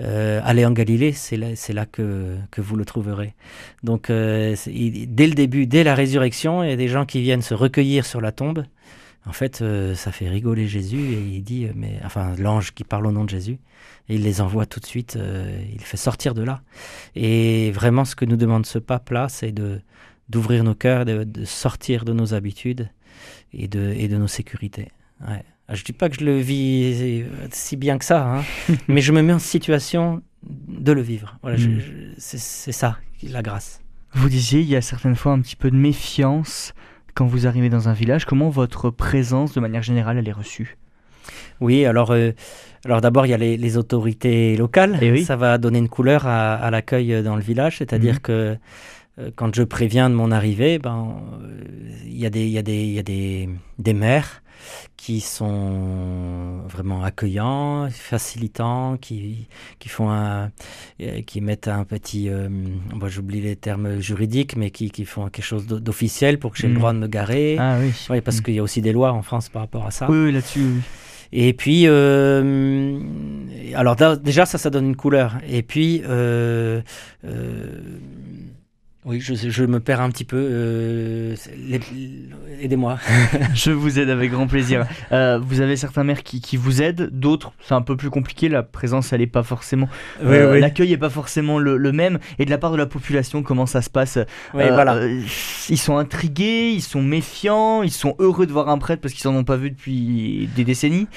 Euh, 0.00 0.40
Allez 0.44 0.66
en 0.66 0.72
Galilée, 0.72 1.12
c'est 1.12 1.36
là, 1.36 1.48
là 1.70 1.86
que, 1.86 2.36
que, 2.50 2.60
vous 2.60 2.76
le 2.76 2.84
trouverez. 2.84 3.34
Donc, 3.82 4.10
euh, 4.10 4.54
dès 4.66 5.26
le 5.26 5.34
début, 5.34 5.66
dès 5.66 5.84
la 5.84 5.94
résurrection, 5.94 6.62
il 6.62 6.70
y 6.70 6.72
a 6.72 6.76
des 6.76 6.88
gens 6.88 7.06
qui 7.06 7.22
viennent 7.22 7.42
se 7.42 7.54
recueillir 7.54 8.04
sur 8.04 8.20
la 8.20 8.32
tombe. 8.32 8.64
En 9.26 9.32
fait, 9.32 9.62
euh, 9.62 9.94
ça 9.94 10.12
fait 10.12 10.28
rigoler 10.28 10.66
Jésus 10.66 11.00
et 11.00 11.20
il 11.20 11.42
dit, 11.42 11.68
mais 11.74 11.98
enfin, 12.04 12.34
l'ange 12.38 12.72
qui 12.72 12.84
parle 12.84 13.06
au 13.06 13.12
nom 13.12 13.24
de 13.24 13.30
Jésus, 13.30 13.58
il 14.08 14.22
les 14.22 14.40
envoie 14.40 14.66
tout 14.66 14.80
de 14.80 14.86
suite, 14.86 15.18
il 15.72 15.80
fait 15.80 15.98
sortir 15.98 16.34
de 16.34 16.42
là. 16.42 16.62
Et 17.14 17.70
vraiment, 17.72 18.04
ce 18.04 18.16
que 18.16 18.24
nous 18.24 18.36
demande 18.36 18.64
ce 18.64 18.78
pape-là, 18.78 19.28
c'est 19.28 19.52
de 19.52 19.80
d'ouvrir 20.30 20.62
nos 20.62 20.74
cœurs, 20.74 21.06
de, 21.06 21.24
de, 21.24 21.46
sortir 21.46 22.04
de 22.04 22.12
nos 22.12 22.34
habitudes 22.34 22.90
et 23.54 23.66
de, 23.66 23.94
et 23.96 24.08
de 24.08 24.16
nos 24.18 24.26
sécurités. 24.26 24.90
Ouais. 25.26 25.42
Ah, 25.68 25.74
je 25.74 25.82
ne 25.82 25.84
dis 25.84 25.92
pas 25.92 26.08
que 26.08 26.16
je 26.18 26.24
le 26.24 26.38
vis 26.38 27.24
si 27.50 27.76
bien 27.76 27.98
que 27.98 28.04
ça, 28.04 28.26
hein, 28.26 28.42
mais 28.88 29.02
je 29.02 29.12
me 29.12 29.20
mets 29.20 29.34
en 29.34 29.38
situation 29.38 30.22
de 30.42 30.92
le 30.92 31.02
vivre. 31.02 31.38
Voilà, 31.42 31.58
hmm. 31.58 31.80
c'est 32.16 32.72
ça, 32.72 32.96
la 33.22 33.42
grâce. 33.42 33.82
Vous 34.14 34.30
disiez, 34.30 34.60
il 34.60 34.68
y 34.68 34.76
a 34.76 34.80
certaines 34.80 35.16
fois 35.16 35.32
un 35.32 35.40
petit 35.40 35.56
peu 35.56 35.70
de 35.70 35.76
méfiance 35.76 36.72
quand 37.14 37.26
vous 37.26 37.46
arrivez 37.46 37.68
dans 37.68 37.90
un 37.90 37.92
village. 37.92 38.24
Comment 38.24 38.48
votre 38.48 38.88
présence, 38.88 39.52
de 39.52 39.60
manière 39.60 39.82
générale, 39.82 40.16
elle 40.16 40.28
est 40.28 40.32
reçue? 40.32 40.78
Oui, 41.60 41.84
alors, 41.84 42.12
euh, 42.12 42.30
alors 42.86 43.02
d'abord, 43.02 43.26
il 43.26 43.30
y 43.30 43.34
a 43.34 43.36
les, 43.36 43.76
autorités 43.76 44.56
locales. 44.56 44.96
Et 45.02 45.08
eh 45.08 45.12
oui. 45.12 45.24
Ça 45.24 45.36
va 45.36 45.58
donner 45.58 45.80
une 45.80 45.90
couleur 45.90 46.26
à, 46.26 46.70
l'accueil 46.70 47.22
dans 47.22 47.36
le 47.36 47.42
village, 47.42 47.78
c'est-à-dire 47.78 48.14
hmm. 48.14 48.20
que 48.20 48.32
euh, 48.32 48.54
quand 49.36 49.54
je 49.54 49.62
préviens 49.62 50.10
de 50.10 50.14
mon 50.14 50.30
arrivée, 50.30 50.78
ben, 50.78 51.16
euh, 51.42 51.58
il 52.06 52.18
y 52.18 52.26
a 52.26 52.30
des, 52.30 52.46
y 52.48 52.58
a 52.58 52.62
des, 52.62 52.84
y 52.86 52.98
a 52.98 53.02
des, 53.02 53.48
des 53.78 53.94
maires 53.94 54.42
qui 54.96 55.20
sont 55.20 56.62
vraiment 56.68 57.04
accueillants, 57.04 57.88
facilitants, 57.90 58.96
qui, 58.96 59.46
qui 59.78 59.88
font 59.88 60.10
un, 60.10 60.50
euh, 61.00 61.22
qui 61.22 61.40
mettent 61.40 61.68
un 61.68 61.84
petit, 61.84 62.28
euh, 62.28 62.48
j'oublie 63.06 63.40
les 63.40 63.56
termes 63.56 64.00
juridiques, 64.00 64.56
mais 64.56 64.70
qui, 64.70 64.90
qui 64.90 65.04
font 65.04 65.28
quelque 65.28 65.44
chose 65.44 65.66
d'officiel 65.66 66.38
pour 66.38 66.52
que 66.52 66.58
j'ai 66.58 66.66
le 66.66 66.74
mm. 66.74 66.78
droit 66.78 66.92
de 66.92 66.98
me 66.98 67.06
garer. 67.06 67.56
Ah 67.58 67.78
oui. 67.80 67.92
oui 68.10 68.20
parce 68.20 68.38
mm. 68.38 68.42
qu'il 68.42 68.54
y 68.54 68.58
a 68.58 68.62
aussi 68.62 68.82
des 68.82 68.92
lois 68.92 69.12
en 69.12 69.22
France 69.22 69.48
par 69.48 69.62
rapport 69.62 69.86
à 69.86 69.90
ça. 69.90 70.10
Oui, 70.10 70.24
oui 70.24 70.32
là-dessus. 70.32 70.60
Oui. 70.60 70.80
Et 71.32 71.52
puis, 71.52 71.82
euh, 71.86 72.98
alors 73.74 73.96
déjà 74.20 74.46
ça, 74.46 74.58
ça 74.58 74.70
donne 74.70 74.86
une 74.86 74.96
couleur. 74.96 75.36
Et 75.48 75.62
puis, 75.62 76.02
euh, 76.06 76.80
euh, 77.24 77.80
oui, 79.08 79.20
je, 79.22 79.64
me 79.64 79.80
perds 79.80 80.02
un 80.02 80.10
petit 80.10 80.24
peu. 80.24 80.36
Euh, 80.36 81.34
aidez-moi. 82.60 82.98
je 83.54 83.70
vous 83.70 83.98
aide 83.98 84.10
avec 84.10 84.30
grand 84.30 84.46
plaisir. 84.46 84.86
Euh, 85.12 85.40
vous 85.42 85.62
avez 85.62 85.76
certains 85.76 86.04
maires 86.04 86.22
qui, 86.22 86.58
vous 86.58 86.82
aident, 86.82 87.08
d'autres, 87.10 87.52
c'est 87.62 87.72
un 87.72 87.80
peu 87.80 87.96
plus 87.96 88.10
compliqué. 88.10 88.50
La 88.50 88.62
présence, 88.62 89.14
elle 89.14 89.20
n'est 89.20 89.26
pas 89.26 89.42
forcément. 89.42 89.88
Euh, 90.22 90.60
l'accueil 90.60 90.90
n'est 90.90 90.98
pas 90.98 91.08
forcément 91.08 91.58
le, 91.58 91.90
même. 91.90 92.18
Et 92.38 92.44
de 92.44 92.50
la 92.50 92.58
part 92.58 92.70
de 92.70 92.76
la 92.76 92.84
population, 92.84 93.42
comment 93.42 93.64
ça 93.64 93.80
se 93.80 93.88
passe? 93.88 94.18
Voilà. 94.52 95.00
Ils 95.70 95.78
sont 95.78 95.96
intrigués, 95.96 96.72
ils 96.74 96.82
sont 96.82 97.02
méfiants, 97.02 97.82
ils 97.82 97.90
sont 97.90 98.14
heureux 98.18 98.44
de 98.44 98.52
voir 98.52 98.68
un 98.68 98.76
prêtre 98.76 99.00
parce 99.00 99.14
qu'ils 99.14 99.30
n'en 99.30 99.38
ont 99.38 99.44
pas 99.44 99.56
vu 99.56 99.70
depuis 99.70 100.50
des 100.54 100.64
décennies. 100.64 101.08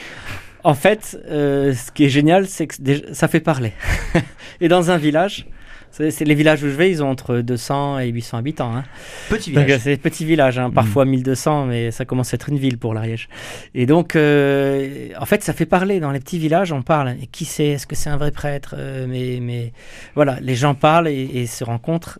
En 0.64 0.76
fait, 0.76 1.20
ce 1.30 1.92
qui 1.92 2.06
est 2.06 2.10
génial, 2.10 2.48
c'est 2.48 2.68
que 2.68 2.76
ça 3.12 3.28
fait 3.28 3.42
parler. 3.42 3.74
Et 4.62 4.70
dans 4.70 4.92
un 4.92 4.98
village, 4.98 5.46
C'est 5.92 6.26
les 6.26 6.36
villages 6.36 6.64
où 6.64 6.68
je 6.68 6.76
vais, 6.76 6.90
ils 6.90 7.04
ont 7.04 7.10
entre 7.10 7.38
200 7.38 8.00
et 8.00 8.08
800 8.08 8.38
habitants. 8.38 8.76
Hein. 8.76 8.84
Petit 9.30 9.52
village. 9.52 9.80
C'est 9.82 9.98
petit 9.98 10.26
village, 10.26 10.58
hein, 10.58 10.70
parfois 10.70 11.06
1200, 11.06 11.66
mais 11.66 11.92
ça 11.92 12.06
commence 12.06 12.34
à 12.34 12.36
être 12.36 12.50
une 12.50 12.58
ville 12.58 12.78
pour 12.78 12.94
l'Ariège. 12.94 13.28
Et 13.76 13.86
donc, 13.86 14.16
euh, 14.16 15.10
en 15.20 15.26
fait, 15.26 15.44
ça 15.44 15.54
fait 15.54 15.66
parler. 15.66 16.00
Dans 16.00 16.12
les 16.12 16.20
petits 16.20 16.40
villages, 16.40 16.72
on 16.72 16.82
parle. 16.82 17.16
Et 17.22 17.28
qui 17.28 17.46
c'est? 17.46 17.68
Est-ce 17.68 17.88
que 17.88 17.96
c'est 17.96 18.10
un 18.10 18.18
vrai 18.18 18.32
prêtre? 18.32 18.76
Euh, 18.78 19.06
mais, 19.08 19.40
mais 19.42 19.74
voilà, 20.16 20.40
les 20.42 20.56
gens 20.56 20.76
parlent 20.76 21.08
et, 21.08 21.30
et 21.34 21.46
se 21.46 21.64
rencontrent. 21.64 22.20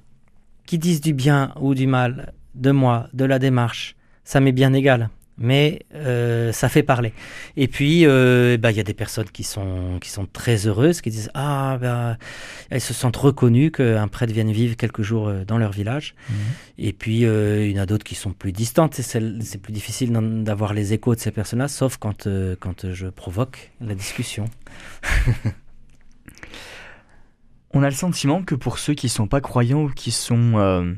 Qui 0.66 0.78
disent 0.78 1.02
du 1.02 1.14
bien 1.14 1.54
ou 1.60 1.74
du 1.74 1.88
mal 1.88 2.34
de 2.56 2.72
moi, 2.72 3.08
de 3.14 3.26
la 3.26 3.40
démarche, 3.40 3.96
ça 4.24 4.40
m'est 4.40 4.52
bien 4.52 4.74
égal 4.74 5.10
mais 5.42 5.82
euh, 5.96 6.52
ça 6.54 6.70
fait 6.70 6.84
parler. 6.84 7.14
Et 7.58 7.68
puis, 7.68 8.06
euh, 8.06 8.58
bah, 8.58 8.72
il 8.72 8.78
y 8.78 8.80
a 8.80 8.84
des 8.84 8.94
personnes 8.94 9.30
qui 9.30 9.44
sont, 9.44 9.98
qui 10.00 10.10
sont 10.10 10.26
très 10.26 10.68
heureuses, 10.68 11.02
qui 11.02 11.10
disent 11.10 11.32
Ah, 11.34 11.78
bah, 11.82 12.18
elles 12.70 12.82
se 12.82 12.94
sentent 12.94 13.18
reconnues 13.18 13.72
qu'un 13.72 14.08
prêtre 14.08 14.32
vienne 14.32 14.52
vivre 14.52 14.78
quelques 14.78 15.02
jours 15.02 15.28
euh, 15.28 15.44
dans 15.44 15.58
leur 15.58 15.72
village. 15.72 16.16
Mhm. 16.30 16.36
Et 16.78 16.94
puis, 16.94 17.22
il 17.22 17.72
y 17.72 17.80
en 17.80 17.84
a 17.84 17.86
d'autres 17.86 18.06
qui 18.06 18.16
sont 18.16 18.32
plus 18.32 18.52
distantes. 18.52 18.96
C'est 18.96 19.58
plus 19.62 19.74
difficile 19.74 20.12
d'avoir 20.44 20.74
les 20.74 20.94
échos 20.94 21.16
de 21.16 21.20
ces 21.20 21.32
personnes-là, 21.32 21.68
sauf 21.68 21.98
quand, 21.98 22.28
quand 22.60 22.92
je 22.92 23.08
provoque 23.08 23.72
la 23.82 23.96
discussion. 23.96 24.46
On 27.74 27.84
a 27.84 27.90
le 27.90 27.96
sentiment 27.96 28.44
que 28.44 28.54
pour 28.56 28.80
ceux 28.80 28.94
qui 28.94 29.06
ne 29.06 29.12
sont 29.12 29.28
pas 29.28 29.40
croyants 29.40 29.84
ou 29.84 29.90
qui 29.90 30.12
sont 30.12 30.98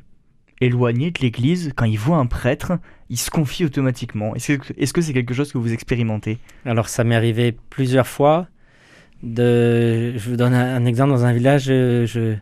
éloignés 0.62 1.12
de 1.12 1.20
l'Église, 1.20 1.72
quand 1.76 1.86
ils 1.86 2.00
voient 2.00 2.18
un 2.18 2.26
prêtre, 2.26 2.74
ils 3.10 3.18
se 3.18 3.30
confient 3.30 3.66
automatiquement. 3.66 4.36
Est-ce 4.36 4.94
que 4.94 5.02
c'est 5.02 5.14
quelque 5.14 5.34
chose 5.34 5.52
que 5.52 5.58
vous 5.58 5.74
expérimentez? 5.74 6.40
Alors 6.66 6.90
ça 6.90 7.04
m'est 7.04 7.16
arrivé 7.16 7.56
plusieurs 7.70 8.08
fois. 8.08 8.48
Je 9.24 10.30
vous 10.30 10.36
donne 10.36 10.54
un, 10.54 10.86
exemple 10.86 11.12
dans 11.12 11.26
un 11.26 11.34
village. 11.34 11.66
Je, 11.66 12.36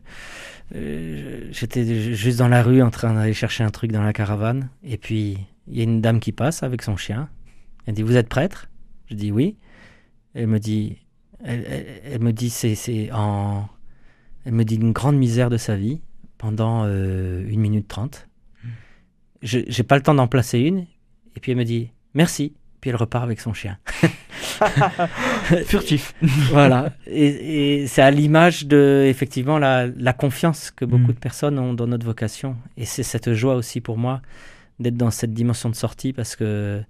euh, 0.76 1.48
j'étais 1.52 2.14
juste 2.14 2.40
dans 2.40 2.48
la 2.48 2.64
rue 2.64 2.82
en 2.82 2.90
train 2.90 3.14
d'aller 3.14 3.34
chercher 3.34 3.64
un 3.64 3.70
truc 3.72 3.92
dans 3.92 4.04
la 4.04 4.14
caravane, 4.14 4.70
et 4.84 4.98
puis 4.98 5.38
il 5.68 5.78
y 5.78 5.82
a 5.82 5.84
une 5.84 6.02
dame 6.02 6.20
qui 6.20 6.32
passe 6.32 6.64
avec 6.64 6.82
son 6.82 6.96
chien. 6.96 7.30
Elle 7.86 7.96
dit 7.96 8.04
vous 8.04 8.16
êtes 8.16 8.30
prêtre? 8.30 8.70
Je 9.10 9.16
dis 9.16 9.32
oui. 9.32 9.58
Elle 10.34 10.48
me 10.48 10.60
dit, 10.60 10.98
elle, 11.44 12.22
me 12.22 12.32
dit 12.32 12.50
c'est 12.50 13.12
en, 13.12 13.68
elle 14.46 14.54
me 14.54 14.64
dit 14.64 14.76
une 14.76 14.94
grande 14.94 15.18
misère 15.18 15.50
de 15.50 15.58
sa 15.58 15.76
vie 15.76 16.02
pendant 16.42 16.86
euh, 16.86 17.46
une 17.48 17.60
minute 17.60 17.88
trente. 17.88 18.28
Je 19.44 19.60
n'ai 19.60 19.84
pas 19.84 19.96
le 19.96 20.02
temps 20.02 20.16
d'en 20.16 20.28
placer 20.28 20.58
une. 20.58 20.88
Et 21.36 21.40
puis 21.40 21.52
elle 21.52 21.58
me 21.58 21.64
dit 21.64 21.92
merci. 22.16 22.56
Puis 22.82 22.90
elle 22.90 22.96
repart 22.96 23.24
avec 23.24 23.40
son 23.40 23.54
chien. 23.54 23.78
Furtif. 25.68 26.16
voilà. 26.50 26.94
Et, 27.06 27.86
c'est 27.86 28.02
à 28.02 28.10
l'image 28.10 28.66
de, 28.66 29.06
effectivement, 29.08 29.60
la, 29.60 29.86
la 29.86 30.14
confiance 30.14 30.72
que 30.72 30.84
beaucoup 30.84 31.12
mm. 31.12 31.14
de 31.14 31.20
personnes 31.20 31.60
ont 31.60 31.76
dans 31.76 31.86
notre 31.86 32.08
vocation. 32.08 32.58
Et 32.76 32.86
c'est 32.86 33.04
cette 33.04 33.34
joie 33.34 33.54
aussi 33.54 33.80
pour 33.80 34.00
moi 34.00 34.24
d'être 34.80 34.98
dans 34.98 35.12
cette 35.12 35.36
dimension 35.36 35.70
de 35.70 35.76
sortie 35.76 36.12
parce 36.12 36.36
que, 36.36 36.82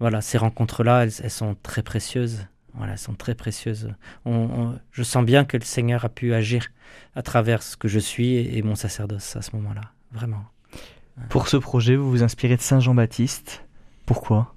voilà, 0.00 0.20
ces 0.20 0.36
rencontres-là, 0.36 1.04
elles, 1.04 1.30
sont 1.30 1.56
très 1.62 1.82
précieuses. 1.82 2.46
Voilà, 2.74 2.92
elles 2.92 2.98
sont 2.98 3.14
très 3.14 3.34
précieuses. 3.34 3.94
je 4.26 5.02
sens 5.02 5.24
bien 5.24 5.44
que 5.44 5.56
le 5.56 5.64
Seigneur 5.64 6.04
a 6.04 6.08
pu 6.08 6.34
agir 6.34 6.68
à 7.14 7.22
travers 7.22 7.62
ce 7.62 7.76
que 7.76 7.88
je 7.88 7.98
suis 7.98 8.36
et, 8.36 8.62
mon 8.62 8.74
sacerdoce 8.74 9.36
à 9.36 9.42
ce 9.42 9.54
moment-là. 9.56 9.92
Vraiment. 10.12 10.44
Pour 11.28 11.48
ce 11.48 11.56
projet, 11.56 11.96
vous 11.96 12.10
vous 12.10 12.22
inspirez 12.22 12.56
de 12.56 12.60
Saint 12.60 12.80
Jean-Baptiste. 12.80 13.64
Pourquoi? 14.06 14.54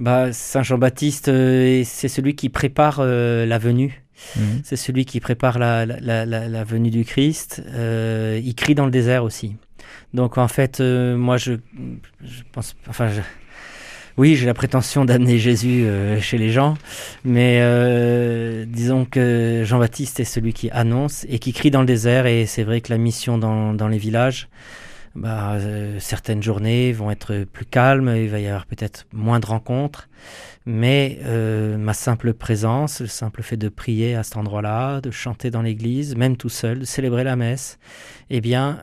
Bah, 0.00 0.32
Saint 0.32 0.62
Jean-Baptiste, 0.62 1.28
euh, 1.28 1.82
c'est 1.84 2.08
celui 2.08 2.34
qui 2.34 2.48
prépare 2.48 2.98
euh, 3.00 3.46
la 3.46 3.58
venue. 3.58 4.04
Mhm. 4.36 4.60
C'est 4.62 4.76
celui 4.76 5.04
qui 5.04 5.20
prépare 5.20 5.58
la, 5.58 5.84
la, 5.84 6.64
venue 6.64 6.90
du 6.90 7.04
Christ. 7.04 7.62
Euh, 7.66 8.40
il 8.42 8.54
crie 8.54 8.74
dans 8.74 8.84
le 8.84 8.90
désert 8.90 9.24
aussi. 9.24 9.56
Donc 10.12 10.38
en 10.38 10.48
fait, 10.48 10.80
moi 10.80 11.36
je, 11.36 11.54
je, 12.22 12.42
pense, 12.52 12.76
enfin, 12.88 13.10
oui, 14.16 14.36
j'ai 14.36 14.46
la 14.46 14.54
prétention 14.54 15.04
d'amener 15.04 15.38
Jésus 15.38 15.86
euh, 15.86 16.20
chez 16.20 16.38
les 16.38 16.52
gens, 16.52 16.76
mais 17.24 17.58
euh, 17.62 18.64
disons 18.64 19.06
que 19.06 19.62
Jean-Baptiste 19.64 20.20
est 20.20 20.24
celui 20.24 20.52
qui 20.52 20.70
annonce 20.70 21.26
et 21.28 21.40
qui 21.40 21.52
crie 21.52 21.72
dans 21.72 21.80
le 21.80 21.86
désert, 21.86 22.26
et 22.26 22.46
c'est 22.46 22.62
vrai 22.62 22.80
que 22.80 22.92
la 22.92 22.98
mission 22.98 23.38
dans, 23.38 23.88
les 23.88 23.98
villages, 23.98 24.48
bah, 25.16 25.54
euh, 25.54 25.98
certaines 25.98 26.44
journées 26.44 26.92
vont 26.92 27.10
être 27.10 27.42
plus 27.52 27.64
calmes, 27.64 28.14
il 28.16 28.28
va 28.28 28.38
y 28.38 28.46
avoir 28.46 28.66
peut-être 28.66 29.04
moins 29.12 29.40
de 29.40 29.46
rencontres, 29.46 30.08
mais 30.64 31.18
ma 31.76 31.92
simple 31.92 32.34
présence, 32.34 33.00
le 33.00 33.08
simple 33.08 33.42
fait 33.42 33.56
de 33.56 33.68
prier 33.68 34.14
à 34.14 34.22
cet 34.22 34.36
endroit-là, 34.36 35.00
de 35.00 35.10
chanter 35.10 35.50
dans 35.50 35.60
l'église, 35.60 36.14
même 36.14 36.36
tout 36.36 36.48
seul, 36.48 36.78
de 36.80 36.84
célébrer 36.84 37.24
la 37.24 37.34
messe, 37.34 37.80
eh 38.30 38.40
bien, 38.40 38.78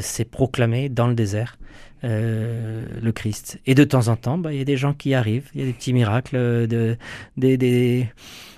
c'est 0.00 0.24
proclamé 0.24 0.88
dans 0.88 1.06
le 1.06 1.14
désert. 1.14 1.58
Euh, 2.04 2.84
le 3.00 3.12
Christ. 3.12 3.58
Et 3.64 3.74
de 3.74 3.82
temps 3.82 4.08
en 4.08 4.16
temps, 4.16 4.36
bah, 4.36 4.52
il 4.52 4.58
y 4.58 4.60
a 4.60 4.64
des 4.66 4.76
gens 4.76 4.92
qui 4.92 5.14
arrivent, 5.14 5.48
il 5.54 5.60
y 5.62 5.64
a 5.64 5.66
des 5.66 5.72
petits 5.72 5.94
miracles, 5.94 6.36
de, 6.36 6.98
des, 7.38 7.56
des, 7.56 8.08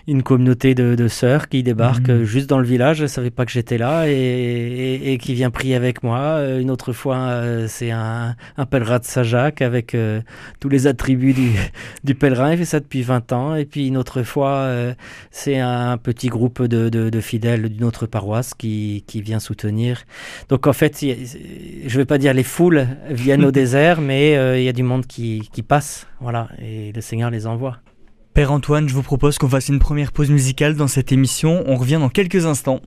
une 0.09 0.23
communauté 0.23 0.75
de, 0.75 0.95
de 0.95 1.09
sœurs 1.09 1.49
qui 1.49 1.63
débarquent 1.63 2.11
mhm. 2.11 2.25
juste 2.25 2.49
dans 2.49 2.59
le 2.59 2.65
village, 2.65 3.03
ne 3.03 3.07
savait 3.09 3.31
pas 3.31 3.45
que 3.45 3.51
j'étais 3.51 3.77
là 3.77 4.09
et, 4.09 5.13
et, 5.13 5.19
qui 5.19 5.35
vient 5.35 5.51
prier 5.51 5.75
avec 5.75 6.03
moi. 6.05 6.19
Euh, 6.19 6.61
une 6.61 6.71
autre 6.71 6.93
fois, 6.93 7.17
euh, 7.17 7.67
c'est 7.69 7.91
un, 7.91 8.37
un, 8.57 8.67
pèlerin 8.67 9.01
de 9.01 9.05
Saint-Jacques 9.05 9.63
avec 9.63 9.95
euh, 9.95 10.21
tous 10.61 10.69
les 10.69 10.87
attributs 10.87 11.33
du, 11.33 11.51
du, 12.05 12.15
pèlerin. 12.15 12.53
Il 12.53 12.59
fait 12.59 12.65
ça 12.65 12.79
depuis 12.79 13.03
20 13.03 13.33
ans. 13.33 13.55
Et 13.57 13.65
puis 13.65 13.89
une 13.89 13.97
autre 13.97 14.23
fois, 14.23 14.69
c'est 15.31 15.59
un 15.59 15.97
petit 15.99 16.29
groupe 16.29 16.63
de, 16.63 16.89
de, 16.89 17.11
de 17.11 17.21
fidèles 17.21 17.69
d'une 17.69 17.85
autre 17.85 18.07
paroisse 18.07 18.55
qui, 18.55 19.05
qui, 19.07 19.23
vient 19.23 19.41
soutenir. 19.41 20.05
Donc 20.49 20.67
en 20.67 20.73
fait, 20.73 21.01
je 21.01 21.07
ne 21.07 21.99
vais 21.99 22.05
pas 22.05 22.19
dire 22.19 22.33
les 22.33 22.45
foules 22.45 22.87
viennent 23.11 23.45
au 23.45 23.51
désert, 23.63 24.01
mais 24.01 24.33
il 24.61 24.65
y 24.65 24.69
a 24.69 24.73
du 24.73 24.83
monde 24.83 25.07
qui, 25.07 25.49
qui 25.53 25.63
passe. 25.63 26.07
Voilà, 26.21 26.49
et 26.63 26.93
le 26.93 27.01
Seigneur 27.01 27.31
les 27.31 27.47
envoie. 27.47 27.79
Père 28.37 28.53
Antoine, 28.53 28.87
je 28.87 28.93
vous 28.93 29.03
propose 29.03 29.39
qu'on 29.39 29.49
fasse 29.49 29.71
une 29.71 29.79
première 29.79 30.13
pause 30.13 30.29
musicale 30.29 30.75
dans 30.77 30.89
cette 30.89 31.11
émission. 31.11 31.65
On 31.67 31.77
revient 31.77 31.97
dans 31.99 32.11
quelques 32.11 32.45
instants. 32.45 32.83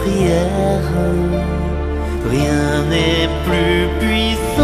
Prière, 0.00 0.90
rien 2.30 2.82
n'est 2.90 3.28
plus 3.46 3.88
puissant 4.00 4.62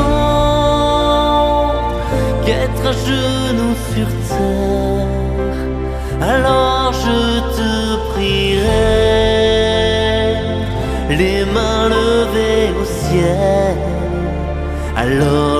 qu'être 2.45 2.87
à 2.87 2.93
genoux 2.93 3.77
sur 3.95 4.09
terre. 4.29 5.61
Alors 6.21 6.93
je 6.93 7.21
te 7.57 7.73
prierai, 8.11 8.67
les 11.11 11.41
mains 11.45 11.89
levées 11.89 12.71
au 12.81 12.85
ciel. 12.85 13.77
Alors 14.97 15.58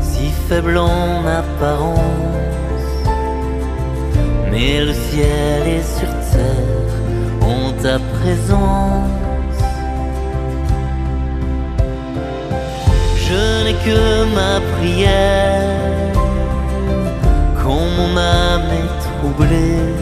si 0.00 0.30
faible 0.48 0.78
en 0.78 1.26
apparence. 1.26 1.98
Mais 4.50 4.84
le 4.84 4.92
ciel 4.92 5.66
et 5.66 5.82
sur 5.82 6.12
terre 6.30 6.92
ont 7.42 7.72
ta 7.82 7.98
présence. 7.98 9.62
Je 13.16 13.64
n'ai 13.64 13.74
que 13.86 14.24
ma 14.34 14.60
prière 14.76 16.12
quand 17.62 17.86
mon 17.96 18.16
âme 18.16 18.70
est 18.80 18.92
troublée. 19.06 19.99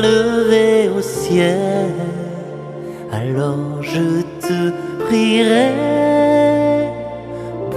levées 0.00 0.88
au 0.88 1.00
ciel. 1.02 1.90
Alors 3.10 3.82
je 3.82 4.22
te 4.40 4.70
prierai 5.04 5.72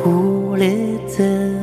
pour 0.04 0.56
l'éternité. 0.56 1.56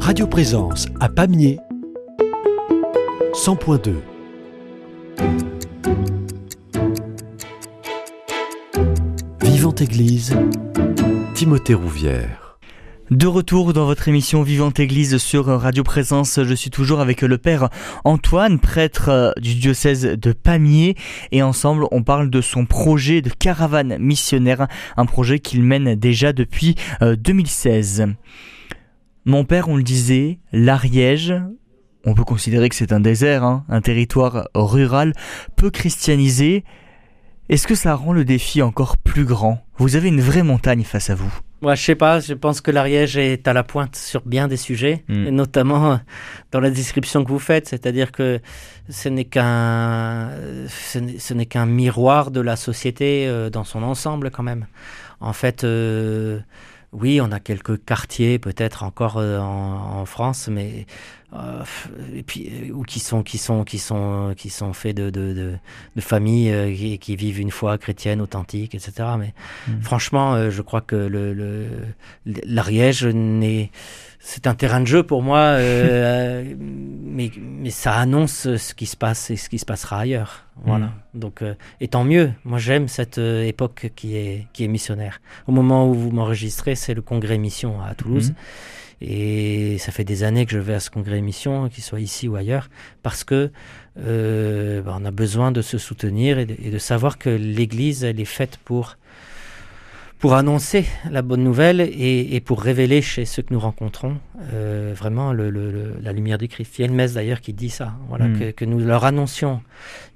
Radio 0.00 0.26
Présence 0.26 0.86
à 1.00 1.08
Pamiers 1.08 1.58
100.2 3.32 3.94
Vivante 9.42 9.80
Église 9.80 10.36
Timothée 11.32 11.72
Rouvière 11.72 12.58
De 13.10 13.26
retour 13.26 13.72
dans 13.72 13.86
votre 13.86 14.06
émission 14.08 14.42
Vivante 14.42 14.80
Église 14.80 15.16
sur 15.16 15.46
Radio 15.46 15.82
Présence, 15.82 16.40
je 16.42 16.54
suis 16.54 16.68
toujours 16.68 17.00
avec 17.00 17.22
le 17.22 17.38
Père 17.38 17.70
Antoine, 18.04 18.58
prêtre 18.58 19.08
euh, 19.08 19.32
du 19.40 19.54
diocèse 19.54 20.02
de 20.02 20.32
Pamiers, 20.32 20.94
et 21.30 21.42
ensemble 21.42 21.86
on 21.90 22.02
parle 22.02 22.28
de 22.28 22.42
son 22.42 22.66
projet 22.66 23.22
de 23.22 23.30
caravane 23.30 23.96
missionnaire, 23.96 24.68
un 24.98 25.06
projet 25.06 25.38
qu'il 25.38 25.62
mène 25.62 25.94
déjà 25.94 26.34
depuis 26.34 26.74
euh, 27.00 27.16
2016. 27.16 28.08
Mon 29.24 29.44
père, 29.44 29.68
on 29.68 29.76
le 29.76 29.84
disait, 29.84 30.38
l'Ariège, 30.52 31.32
on 32.04 32.14
peut 32.14 32.24
considérer 32.24 32.68
que 32.68 32.74
c'est 32.74 32.92
un 32.92 33.00
désert, 33.00 33.44
hein, 33.44 33.64
un 33.68 33.80
territoire 33.80 34.48
rural, 34.54 35.12
peu 35.56 35.70
christianisé. 35.70 36.64
Est-ce 37.48 37.66
que 37.66 37.74
ça 37.74 37.94
rend 37.94 38.12
le 38.12 38.24
défi 38.24 38.62
encore 38.62 38.96
plus 38.96 39.24
grand? 39.24 39.64
Vous 39.76 39.96
avez 39.96 40.08
une 40.08 40.20
vraie 40.20 40.42
montagne 40.42 40.84
face 40.84 41.10
à 41.10 41.14
vous. 41.14 41.32
Moi, 41.60 41.74
je 41.76 41.82
sais 41.82 41.94
pas, 41.94 42.18
je 42.18 42.34
pense 42.34 42.60
que 42.60 42.70
l'Ariège 42.72 43.16
est 43.16 43.46
à 43.46 43.52
la 43.52 43.62
pointe 43.62 43.94
sur 43.94 44.22
bien 44.26 44.48
des 44.48 44.56
sujets, 44.56 45.04
Mm. 45.08 45.26
et 45.26 45.30
notamment 45.30 45.92
euh, 45.92 45.96
dans 46.50 46.58
la 46.60 46.70
description 46.70 47.24
que 47.24 47.28
vous 47.30 47.38
faites, 47.38 47.68
c'est-à-dire 47.68 48.10
que 48.10 48.40
ce 48.88 49.08
n'est 49.08 49.24
qu'un 49.26 50.30
ce 50.66 51.34
n'est- 51.34 51.46
qu'un 51.46 51.66
miroir 51.66 52.30
de 52.32 52.40
la 52.40 52.56
société 52.56 53.26
euh, 53.28 53.48
dans 53.50 53.64
son 53.64 53.82
ensemble 53.84 54.30
quand 54.30 54.42
même. 54.42 54.66
En 55.20 55.32
fait, 55.32 55.62
euh, 55.62 56.40
oui, 56.92 57.20
on 57.20 57.32
a 57.32 57.40
quelques 57.40 57.84
quartiers 57.84 58.38
peut-être 58.38 58.82
encore 58.82 59.16
euh, 59.18 59.38
en, 59.38 60.00
en 60.00 60.04
France, 60.06 60.48
mais 60.50 60.86
euh, 61.34 61.62
et 62.14 62.22
puis 62.22 62.50
euh, 62.68 62.72
ou 62.74 62.82
qui 62.82 63.00
sont 63.00 63.22
qui 63.22 63.38
sont 63.38 63.64
qui 63.64 63.78
sont 63.78 64.34
qui 64.36 64.50
sont 64.50 64.74
faits 64.74 64.96
de 64.96 65.08
de, 65.08 65.32
de, 65.32 65.52
de 65.96 66.00
familles 66.02 66.52
euh, 66.52 66.74
qui, 66.74 66.98
qui 66.98 67.16
vivent 67.16 67.40
une 67.40 67.50
foi 67.50 67.78
chrétienne 67.78 68.20
authentique, 68.20 68.74
etc. 68.74 68.92
Mais 69.18 69.32
Mm. 69.68 69.80
franchement, 69.82 70.34
euh, 70.34 70.50
je 70.50 70.60
crois 70.60 70.80
que 70.82 70.96
le 70.96 71.32
le- 71.32 71.66
l'Ariège 72.46 73.06
n'est 73.06 73.70
c'est 74.24 74.46
un 74.46 74.54
terrain 74.54 74.80
de 74.80 74.86
jeu 74.86 75.02
pour 75.02 75.20
moi, 75.20 75.38
euh, 75.38 76.54
mais, 76.58 77.30
mais 77.38 77.70
ça 77.70 77.94
annonce 77.94 78.56
ce 78.56 78.74
qui 78.74 78.86
se 78.86 78.96
passe 78.96 79.30
et 79.30 79.36
ce 79.36 79.48
qui 79.48 79.58
se 79.58 79.64
passera 79.66 79.98
ailleurs. 79.98 80.46
Voilà. 80.64 80.92
Donc, 81.12 81.42
euh, 81.42 81.54
et 81.80 81.88
tant 81.88 82.04
mieux. 82.04 82.32
Moi, 82.44 82.58
j'aime 82.58 82.86
cette 82.86 83.18
euh, 83.18 83.42
époque 83.42 83.90
qui 83.96 84.16
est, 84.16 84.46
qui 84.52 84.62
est 84.62 84.68
missionnaire. 84.68 85.20
Au 85.48 85.52
moment 85.52 85.88
où 85.88 85.94
vous 85.94 86.12
m'enregistrez, 86.12 86.76
c'est 86.76 86.94
le 86.94 87.02
congrès 87.02 87.36
mission 87.36 87.82
à 87.82 87.94
Toulouse. 87.94 88.30
Mhm. 88.30 88.36
Et 89.04 89.78
ça 89.78 89.90
fait 89.90 90.04
des 90.04 90.22
années 90.22 90.46
que 90.46 90.52
je 90.52 90.60
vais 90.60 90.74
à 90.74 90.80
ce 90.80 90.88
congrès 90.88 91.20
mission, 91.20 91.68
qu'il 91.68 91.82
soit 91.82 91.98
ici 91.98 92.28
ou 92.28 92.36
ailleurs, 92.36 92.70
parce 93.02 93.24
que 93.24 93.50
euh, 93.98 94.82
bah, 94.82 94.96
on 95.00 95.04
a 95.04 95.10
besoin 95.10 95.50
de 95.50 95.62
se 95.62 95.78
soutenir 95.78 96.38
et 96.38 96.46
de, 96.46 96.54
et 96.62 96.70
de 96.70 96.78
savoir 96.78 97.18
que 97.18 97.28
l'Église, 97.28 98.04
elle 98.04 98.20
est 98.20 98.24
faite 98.24 98.60
pour 98.64 98.96
pour 100.22 100.34
annoncer 100.34 100.86
la 101.10 101.20
bonne 101.20 101.42
nouvelle 101.42 101.80
et, 101.80 102.40
pour 102.40 102.62
révéler 102.62 103.02
chez 103.02 103.24
ceux 103.24 103.42
que 103.42 103.52
nous 103.52 103.58
rencontrons 103.58 104.18
euh, 104.52 104.94
vraiment 104.96 105.32
la 105.32 106.12
lumière 106.12 106.38
du 106.38 106.46
Christ. 106.46 106.78
Il 106.78 106.82
y 106.82 106.84
a 106.84 106.86
une 106.86 106.94
messe 106.94 107.14
d'ailleurs 107.14 107.40
qui 107.40 107.52
dit 107.52 107.70
ça, 107.70 107.94
voilà, 108.08 108.28
hmm. 108.28 108.52
que, 108.52 108.64
nous 108.64 108.78
leur 108.78 109.04
annoncions 109.04 109.62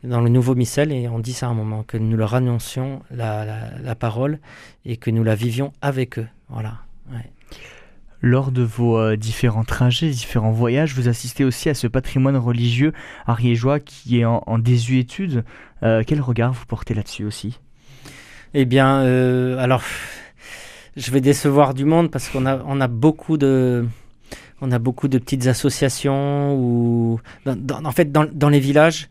dans 0.05 0.21
le 0.21 0.29
nouveau 0.29 0.55
missel, 0.55 0.93
et 0.93 1.09
on 1.09 1.19
dit 1.19 1.33
ça 1.33 1.49
à 1.49 1.51
un 1.51 1.55
moment, 1.55 1.83
que 1.83 1.97
nous 1.97 2.17
leur 2.17 2.37
annoncions 2.37 3.03
la, 3.11 3.97
parole 3.99 4.39
et 4.85 4.97
que 4.97 5.11
nous 5.11 5.25
la 5.25 5.35
vivions 5.35 5.73
avec 5.83 6.21
eux. 6.21 6.29
Voilà. 6.51 6.75
Lors 8.21 8.53
de 8.53 8.63
vos 8.63 8.97
euh, 8.97 9.17
différents 9.17 9.65
trajets, 9.65 10.11
différents 10.11 10.53
voyages, 10.53 10.95
vous 10.95 11.09
assistez 11.09 11.45
aussi 11.45 11.69
à 11.69 11.75
ce 11.75 11.89
patrimoine 11.89 12.37
religieux 12.37 12.93
ariégeois 13.27 13.81
qui 13.81 14.21
est 14.21 14.25
en, 14.25 14.59
désuétude. 14.61 15.45
Euh, 15.83 16.05
quel 16.07 16.21
regard 16.21 16.53
vous 16.53 16.65
portez 16.65 16.95
là-dessus 16.95 17.25
aussi? 17.25 17.59
Eh 18.55 18.65
bien, 18.65 19.01
euh, 19.01 19.59
alors, 19.59 19.83
je 20.97 21.11
vais 21.11 21.21
décevoir 21.21 21.75
du 21.75 21.85
monde 21.85 22.11
parce 22.11 22.29
qu'on 22.29 22.47
a, 22.47 22.63
on 22.67 22.81
a 22.81 22.89
beaucoup 22.89 23.37
de, 23.37 23.87
on 24.61 24.73
a 24.73 24.79
beaucoup 24.79 25.09
de 25.09 25.19
petites 25.19 25.47
associations 25.47 26.55
ou, 26.57 27.21
en 27.47 27.93
fait, 27.93 28.11
dans, 28.13 28.49
les 28.49 28.61
villages, 28.61 29.09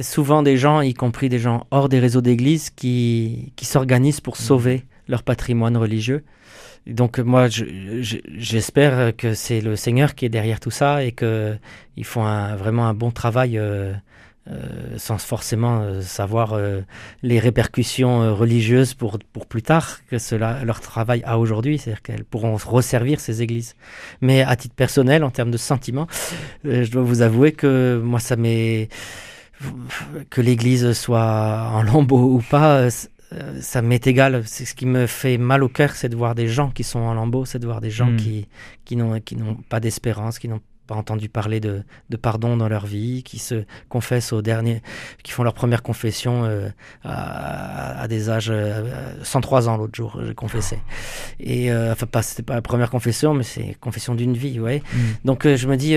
souvent 0.00 0.42
des 0.42 0.56
gens, 0.56 0.80
y 0.80 0.94
compris 0.94 1.28
des 1.28 1.38
gens 1.38 1.66
hors 1.70 1.88
des 1.88 1.98
réseaux 1.98 2.22
d'église, 2.22 2.70
qui, 2.70 3.52
qui 3.56 3.64
s'organisent 3.64 4.20
pour 4.20 4.36
sauver 4.36 4.84
leur 5.08 5.22
patrimoine 5.22 5.76
religieux. 5.76 6.24
Donc 6.86 7.18
moi, 7.18 7.48
j'espère 7.48 9.14
que 9.16 9.34
c'est 9.34 9.60
le 9.60 9.74
Seigneur 9.74 10.14
qui 10.14 10.24
est 10.24 10.28
derrière 10.28 10.60
tout 10.60 10.70
ça 10.70 11.02
et 11.02 11.12
qu'ils 11.12 12.04
font 12.04 12.22
vraiment 12.56 12.86
un 12.86 12.94
bon 12.94 13.10
travail 13.10 13.58
euh, 13.58 13.92
euh, 14.48 14.96
sans 14.96 15.18
forcément 15.18 15.80
euh, 15.80 16.02
savoir 16.02 16.52
euh, 16.52 16.82
les 17.24 17.40
répercussions 17.40 18.32
religieuses 18.36 18.94
pour, 18.94 19.18
pour 19.32 19.46
plus 19.46 19.62
tard 19.62 19.98
que 20.08 20.18
cela, 20.18 20.62
leur 20.64 20.80
travail 20.80 21.20
a 21.24 21.40
aujourd'hui, 21.40 21.78
c'est-à-dire 21.78 22.02
qu'elles 22.02 22.24
pourront 22.24 22.54
resservir 22.54 23.18
ces 23.18 23.42
églises. 23.42 23.74
Mais 24.20 24.42
à 24.42 24.54
titre 24.54 24.76
personnel, 24.76 25.24
en 25.24 25.30
termes 25.30 25.50
de 25.50 25.56
sentiments, 25.56 26.06
je 26.62 26.88
dois 26.88 27.02
vous 27.02 27.22
avouer 27.22 27.52
que 27.52 28.00
moi, 28.04 28.20
ça 28.20 28.36
m'est... 28.36 28.88
que 30.30 30.40
l'église 30.40 30.92
soit 30.92 31.70
en 31.72 31.82
lambeaux 31.82 32.34
ou 32.34 32.42
pas, 32.48 32.88
ça 33.60 33.82
m'est 33.82 34.06
égal. 34.06 34.42
C'est 34.46 34.64
ce 34.64 34.74
qui 34.76 34.86
me 34.86 35.08
fait 35.08 35.38
mal 35.38 35.64
au 35.64 35.68
cœur, 35.68 35.96
c'est 35.96 36.08
de 36.08 36.16
voir 36.16 36.36
des 36.36 36.46
gens 36.46 36.70
qui 36.70 36.84
sont 36.84 37.00
en 37.00 37.14
lambeaux, 37.14 37.46
c'est 37.46 37.58
de 37.58 37.66
voir 37.66 37.80
des 37.80 37.90
gens 37.90 38.12
hmm. 38.12 38.16
qui, 38.16 38.46
qui 38.84 38.96
n'ont 38.96 39.54
pas 39.68 39.80
d'espérance, 39.80 40.38
qui 40.38 40.48
n'ont 40.48 40.60
pas 40.86 40.94
entendu 40.94 41.28
parler 41.28 41.60
de, 41.60 41.82
pardon 42.20 42.56
dans 42.56 42.68
leur 42.68 42.86
vie, 42.86 43.22
qui 43.22 43.38
se 43.38 43.64
confessent 43.88 44.32
au 44.32 44.42
dernier, 44.42 44.82
qui 45.22 45.32
font 45.32 45.42
leur 45.42 45.54
première 45.54 45.82
confession 45.82 46.44
euh, 46.44 46.68
à, 47.04 48.06
des 48.08 48.30
âges 48.30 48.52
103 49.22 49.68
euh, 49.68 49.70
ans 49.70 49.76
l'autre 49.76 49.94
jour, 49.94 50.20
j'ai 50.24 50.34
confessé. 50.34 50.78
Et 51.40 51.70
euh, 51.70 51.92
enfin 51.92 52.06
pas 52.06 52.22
c'était 52.22 52.42
pas 52.42 52.54
la 52.54 52.62
première 52.62 52.90
confession, 52.90 53.34
mais 53.34 53.42
c'est 53.42 53.76
confession 53.80 54.14
d'une 54.14 54.34
vie, 54.34 54.60
ouais. 54.60 54.82
Mm. 54.92 54.98
Donc 55.24 55.46
je 55.46 55.68
me 55.68 55.76
dis. 55.76 55.96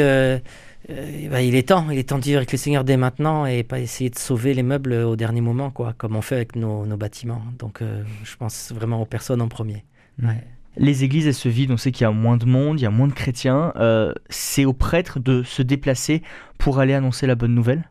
Bah, 1.29 1.41
il 1.41 1.53
est 1.55 1.67
temps, 1.67 1.91
il 1.91 1.99
est 1.99 2.09
temps 2.09 2.17
de 2.17 2.23
vivre 2.23 2.37
avec 2.37 2.51
le 2.51 2.57
Seigneur 2.57 2.83
dès 2.83 2.97
maintenant 2.97 3.45
et 3.45 3.61
pas 3.63 3.79
essayer 3.79 4.09
de 4.09 4.17
sauver 4.17 4.55
les 4.55 4.63
meubles 4.63 4.93
au 4.93 5.15
dernier 5.15 5.41
moment, 5.41 5.69
quoi, 5.69 5.93
comme 5.95 6.15
on 6.15 6.21
fait 6.21 6.35
avec 6.35 6.55
nos, 6.55 6.83
bâtiments. 6.97 7.43
Donc, 7.59 7.81
je 8.23 8.35
pense 8.37 8.71
vraiment 8.73 8.99
aux 9.01 9.05
personnes 9.05 9.41
en 9.41 9.49
premier. 9.49 9.83
Ouais 10.23 10.41
les 10.79 11.03
églises, 11.03 11.27
elles 11.27 11.33
se 11.33 11.49
vident, 11.49 11.73
on 11.73 11.77
sait 11.77 11.91
qu'il 11.91 12.05
y 12.05 12.07
a 12.07 12.11
moins 12.11 12.37
de 12.37 12.45
monde, 12.45 12.79
il 12.79 12.83
y 12.83 12.87
a 12.87 12.89
moins 12.89 13.07
de 13.07 13.13
chrétiens. 13.13 13.73
Euh, 13.75 14.13
c'est 14.29 14.63
aux 14.63 14.73
prêtres 14.73 15.19
de 15.19 15.43
se 15.43 15.61
déplacer 15.61 16.23
pour 16.57 16.79
aller 16.79 16.93
annoncer 16.93 17.27
la 17.27 17.35
bonne 17.35 17.53
nouvelle? 17.53 17.89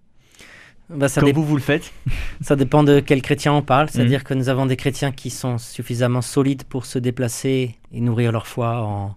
Bah, 0.88 1.08
ça 1.08 1.20
Comme 1.20 1.32
vous, 1.32 1.44
vous 1.44 1.56
le 1.56 1.62
faites 1.62 1.92
Ça 2.40 2.56
dépend 2.56 2.82
de 2.82 3.00
quel 3.00 3.20
chrétien 3.20 3.52
on 3.52 3.60
parle. 3.60 3.90
C'est-à-dire 3.90 4.20
mhm. 4.20 4.24
que 4.24 4.34
nous 4.34 4.48
avons 4.48 4.64
des 4.64 4.76
chrétiens 4.76 5.12
qui 5.12 5.28
sont 5.28 5.58
suffisamment 5.58 6.22
solides 6.22 6.64
pour 6.64 6.86
se 6.86 6.98
déplacer 6.98 7.76
et 7.92 8.00
nourrir 8.00 8.32
leur 8.32 8.46
foi 8.46 8.80
en, 8.80 9.14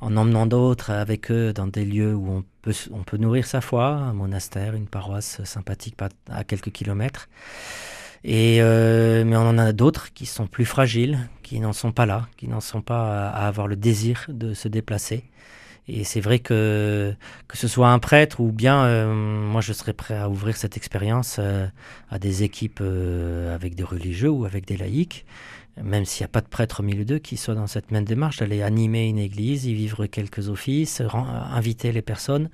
emmenant 0.00 0.46
d'autres 0.46 0.90
avec 0.90 1.30
eux 1.30 1.52
dans 1.52 1.66
des 1.66 1.84
lieux 1.84 2.14
où 2.14 2.30
on 2.30 2.44
peut, 2.62 2.74
on 2.90 3.02
peut 3.02 3.18
nourrir 3.18 3.46
sa 3.46 3.60
foi, 3.60 3.88
un 3.88 4.14
monastère, 4.14 4.74
une 4.74 4.86
paroisse 4.86 5.44
sympathique 5.44 5.96
à 6.30 6.44
quelques 6.44 6.72
kilomètres. 6.72 7.28
Et 8.24 8.62
euh, 8.62 9.22
mais 9.24 9.36
on 9.36 9.46
en 9.46 9.58
a 9.58 9.72
d'autres 9.72 10.12
qui 10.14 10.24
sont 10.24 10.46
plus 10.46 10.64
fragiles, 10.64 11.28
qui 11.42 11.60
n'en 11.60 11.74
sont 11.74 11.92
pas 11.92 12.06
là, 12.06 12.26
qui 12.38 12.48
n'en 12.48 12.60
sont 12.60 12.80
pas 12.80 13.28
à, 13.28 13.46
avoir 13.46 13.68
le 13.68 13.76
désir 13.76 14.24
de 14.28 14.54
se 14.54 14.66
déplacer. 14.66 15.24
Et 15.88 16.04
c'est 16.04 16.20
vrai 16.20 16.38
que 16.38 17.14
que 17.48 17.58
ce 17.58 17.68
soit 17.68 17.90
un 17.90 17.98
prêtre 17.98 18.40
ou 18.40 18.50
bien 18.50 18.84
euh, 18.84 19.12
moi 19.14 19.60
je 19.60 19.74
serais 19.74 19.92
prêt 19.92 20.16
à 20.16 20.30
ouvrir 20.30 20.56
cette 20.56 20.78
expérience 20.78 21.36
euh, 21.38 21.66
à 22.08 22.18
des 22.18 22.42
équipes 22.42 22.82
avec 23.52 23.74
des 23.74 23.84
religieux 23.84 24.30
ou 24.30 24.46
avec 24.46 24.64
des 24.66 24.78
laïcs, 24.78 25.26
même 25.82 26.06
s'il 26.06 26.22
n'y 26.22 26.26
a 26.26 26.32
pas 26.32 26.40
de 26.40 26.48
prêtre 26.48 26.80
au 26.80 26.82
milieu 26.82 27.04
d'eux 27.04 27.18
qui 27.18 27.36
soit 27.36 27.54
dans 27.54 27.66
cette 27.66 27.90
même 27.90 28.06
démarche 28.06 28.38
d'aller 28.38 28.62
animer 28.62 29.06
une 29.06 29.18
église, 29.18 29.66
y 29.66 29.74
vivre 29.74 30.06
quelques 30.06 30.48
offices, 30.48 31.02
inviter 31.52 31.92
les 31.92 32.02
personnes 32.02 32.48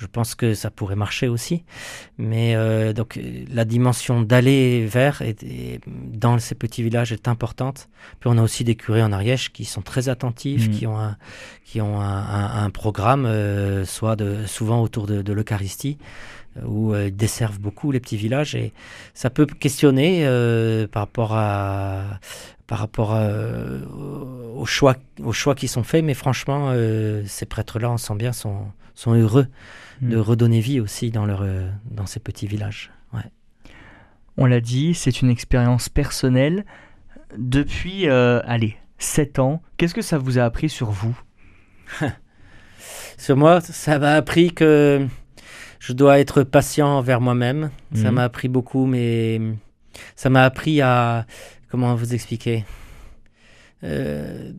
je 0.00 0.06
pense 0.06 0.34
que 0.34 0.54
ça 0.54 0.70
pourrait 0.70 0.96
marcher 0.96 1.28
aussi. 1.28 1.62
Mais 2.16 2.56
euh, 2.56 2.94
donc 2.94 3.20
la 3.52 3.66
dimension 3.66 4.22
d'aller 4.22 4.86
vers 4.86 5.20
et, 5.20 5.80
dans 5.86 6.38
ces 6.38 6.54
petits 6.54 6.82
villages 6.82 7.12
est 7.12 7.28
importante. 7.28 7.90
Puis 8.18 8.30
on 8.32 8.38
a 8.38 8.42
aussi 8.42 8.64
des 8.64 8.76
curés 8.76 9.02
en 9.02 9.12
Ariège 9.12 9.52
qui 9.52 9.66
sont 9.66 9.82
très 9.82 10.08
attentifs, 10.08 10.68
mmh. 10.68 10.70
qui 10.70 10.86
ont 10.86 10.98
un, 10.98 11.18
qui 11.64 11.82
ont 11.82 12.00
un, 12.00 12.70
programme, 12.70 13.26
euh, 13.26 13.84
soit 13.84 14.16
de, 14.16 14.46
souvent 14.46 14.80
autour 14.82 15.06
de, 15.06 15.32
l'Eucharistie 15.32 15.98
euh, 16.56 16.62
où 16.64 16.94
ils 16.96 17.14
desservent 17.14 17.60
beaucoup 17.60 17.92
les 17.92 18.00
petits 18.00 18.16
villages 18.16 18.54
et 18.54 18.72
ça 19.12 19.28
peut 19.28 19.44
questionner 19.44 20.24
par 20.90 21.02
rapport 21.02 21.32
à 21.34 22.18
par 22.66 22.78
rapport 22.78 23.16
aux 24.56 24.66
choix 24.66 24.96
aux 25.22 25.32
choix 25.32 25.54
qui 25.54 25.68
sont 25.68 25.82
faits 25.82 26.04
mais 26.04 26.14
franchement 26.14 26.72
ces 27.26 27.46
prêtres 27.46 27.78
là 27.78 27.90
on 27.90 27.96
sent 27.98 28.14
bien 28.14 28.32
sont 28.32 28.66
sont 29.00 29.14
heureux 29.14 29.46
de 30.02 30.16
hmm. 30.16 30.20
redonner 30.20 30.60
vie 30.60 30.78
aussi 30.78 31.10
dans, 31.10 31.24
leur, 31.24 31.40
euh, 31.42 31.70
dans 31.90 32.06
ces 32.06 32.20
petits 32.20 32.46
villages. 32.46 32.90
Ouais. 33.14 33.24
On 34.36 34.44
l'a 34.44 34.60
dit, 34.60 34.94
c'est 34.94 35.22
une 35.22 35.30
expérience 35.30 35.88
personnelle. 35.88 36.66
Depuis, 37.36 38.08
euh, 38.08 38.40
allez, 38.44 38.76
7 38.98 39.38
ans, 39.38 39.62
qu'est-ce 39.76 39.94
que 39.94 40.02
ça 40.02 40.18
vous 40.18 40.38
a 40.38 40.42
appris 40.42 40.68
sur 40.68 40.90
vous? 40.90 41.18
Sur 43.18 43.36
moi, 43.36 43.60
ça 43.60 43.98
m'a 43.98 44.14
appris 44.14 44.54
que 44.54 45.06
je 45.78 45.92
dois 45.92 46.20
être 46.20 46.42
patient 46.42 46.88
envers 46.88 47.20
moi-même. 47.20 47.70
Ça 47.94 48.10
hmm. 48.10 48.14
m'a 48.14 48.24
appris 48.24 48.48
beaucoup, 48.48 48.86
mais 48.86 49.40
ça 50.16 50.30
m'a 50.30 50.44
appris 50.44 50.80
à... 50.80 51.26
Comment 51.70 51.94
vous 51.94 52.14
expliquer? 52.14 52.64
Euh, 53.84 54.52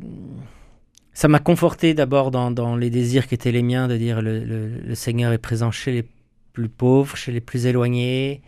ça 1.13 1.27
m'a 1.27 1.39
conforté 1.39 1.93
d'abord 1.93 2.31
dans, 2.31 2.75
les 2.75 2.89
désirs 2.89 3.27
qui 3.27 3.35
étaient 3.35 3.51
les 3.51 3.63
miens, 3.63 3.87
de 3.87 3.97
dire 3.97 4.21
le, 4.21 4.43
le, 4.43 4.95
Seigneur 4.95 5.33
est 5.33 5.37
présent 5.37 5.71
chez 5.71 5.91
les 5.91 6.05
plus 6.53 6.69
pauvres, 6.69 7.15
chez 7.15 7.31
les 7.31 7.41
plus 7.41 7.65
éloignés. 7.65 8.41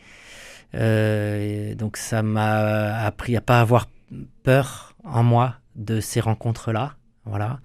Euh, 0.76 1.76
donc 1.76 1.98
ça 1.98 2.24
m'a 2.24 2.96
appris 3.06 3.36
à 3.36 3.42
pas 3.42 3.60
avoir 3.60 3.88
peur 4.44 4.96
en 5.04 5.24
moi 5.24 5.56
de 5.76 6.00
ces 6.00 6.20
rencontres-là. 6.20 6.96
Voilà, 7.26 7.60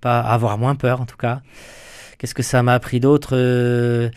pas 0.00 0.20
avoir 0.20 0.58
moins 0.58 0.74
peur 0.74 1.00
en 1.00 1.06
tout 1.06 1.16
cas. 1.16 1.40
Qu'est-ce 2.18 2.34
que 2.34 2.42
ça 2.42 2.62
m'a 2.62 2.74
appris 2.74 3.00
d'autre 3.00 3.36
euh, 3.36 4.08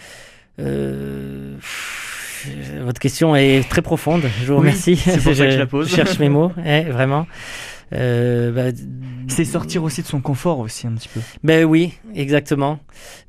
euh, 0.59 1.57
Votre 2.81 2.99
question 2.99 3.35
est 3.35 3.67
très 3.69 3.81
profonde. 3.81 4.23
Je 4.41 4.51
vous 4.51 4.59
remercie. 4.59 4.95
c'est 4.95 5.21
pour 5.21 5.35
ça 5.35 5.45
que 5.45 5.51
je 5.51 5.57
la 5.57 5.65
pose. 5.67 5.89
Je 5.89 5.95
cherche 5.95 6.19
mes 6.19 6.29
mots, 6.29 6.51
eh, 6.65 6.83
vraiment. 6.83 7.27
Euh, 7.93 8.51
bah, 8.51 8.77
c'est 9.27 9.45
sortir 9.45 9.83
aussi 9.83 10.01
de 10.01 10.07
son 10.07 10.19
confort 10.19 10.59
aussi 10.59 10.87
un 10.87 10.93
petit 10.93 11.09
peu. 11.09 11.21
Ben 11.43 11.63
oui, 11.65 11.93
exactement. 12.13 12.79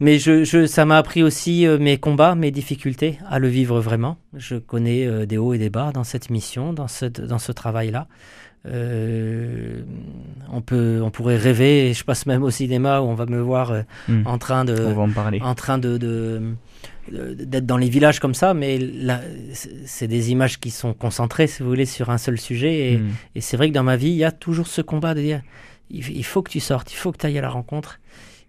Mais 0.01 0.18
je, 0.18 0.44
je 0.44 0.66
ça 0.66 0.85
m'a 0.85 0.99
appris 0.99 1.23
aussi 1.23 1.66
euh, 1.66 1.79
mes 1.79 1.99
combats, 1.99 2.35
mes 2.35 2.51
difficultés 2.51 3.18
à 3.29 3.38
le 3.38 3.49
vivre 3.49 3.81
vraiment. 3.81 4.16
Je 4.35 4.57
connais 4.57 5.07
euh, 5.07 5.27
des 5.27 5.38
hauts 5.38 5.55
et 5.55 5.59
des 5.59 5.71
bas 5.71 5.92
dans 5.92 6.05
cette 6.05 6.31
mission, 6.31 6.73
dans 6.73 6.88
ce, 6.88 7.05
dans 7.07 7.38
ce 7.38 7.53
travail-là. 7.53 8.09
on 8.64 10.61
peut, 10.61 11.01
on 11.03 11.11
pourrait 11.11 11.37
rêver. 11.37 11.92
je 11.94 12.05
passe 12.05 12.27
même 12.27 12.42
au 12.42 12.51
cinéma 12.51 13.01
où 13.01 13.05
on 13.05 13.14
va 13.14 13.27
me 13.27 13.40
voir 13.40 13.73
hmm. 14.09 14.23
en 14.27 14.38
train 14.38 14.64
de, 14.64 14.75
on 14.75 14.94
va 14.94 15.03
en 15.03 15.11
parler. 15.11 15.40
en 15.40 15.55
train 15.55 15.79
de, 15.79 15.97
de 15.99 16.55
d'être 17.11 17.66
dans 17.66 17.77
les 17.77 17.88
villages 17.88 18.21
comme 18.21 18.35
ça, 18.35 18.55
mais 18.55 18.79
c'est 19.85 20.09
des 20.09 20.31
images 20.31 20.59
qui 20.61 20.71
sont 20.71 20.94
concentrées, 20.94 21.47
si 21.47 21.62
vous 21.62 21.68
voulez, 21.68 21.87
sur 21.87 22.11
un 22.11 22.18
seul 22.18 22.38
sujet. 22.38 22.92
Et, 22.92 22.97
hmm. 22.99 23.40
c'est 23.40 23.57
vrai 23.57 23.68
que 23.68 23.75
dans 23.75 23.83
ma 23.83 23.97
vie, 23.97 24.11
il 24.11 24.16
y 24.16 24.25
a 24.25 24.33
toujours 24.33 24.66
ce 24.66 24.81
combat 24.83 25.14
de 25.14 25.21
dire 25.21 25.42
il, 25.90 26.25
faut 26.25 26.42
que 26.42 26.51
tu 26.51 26.61
sortes, 26.61 26.92
il 26.92 26.97
faut 26.97 27.12
que 27.12 27.18
tu 27.18 27.27
ailles 27.27 27.38
à 27.38 27.42
la 27.42 27.51
rencontre. 27.51 28.01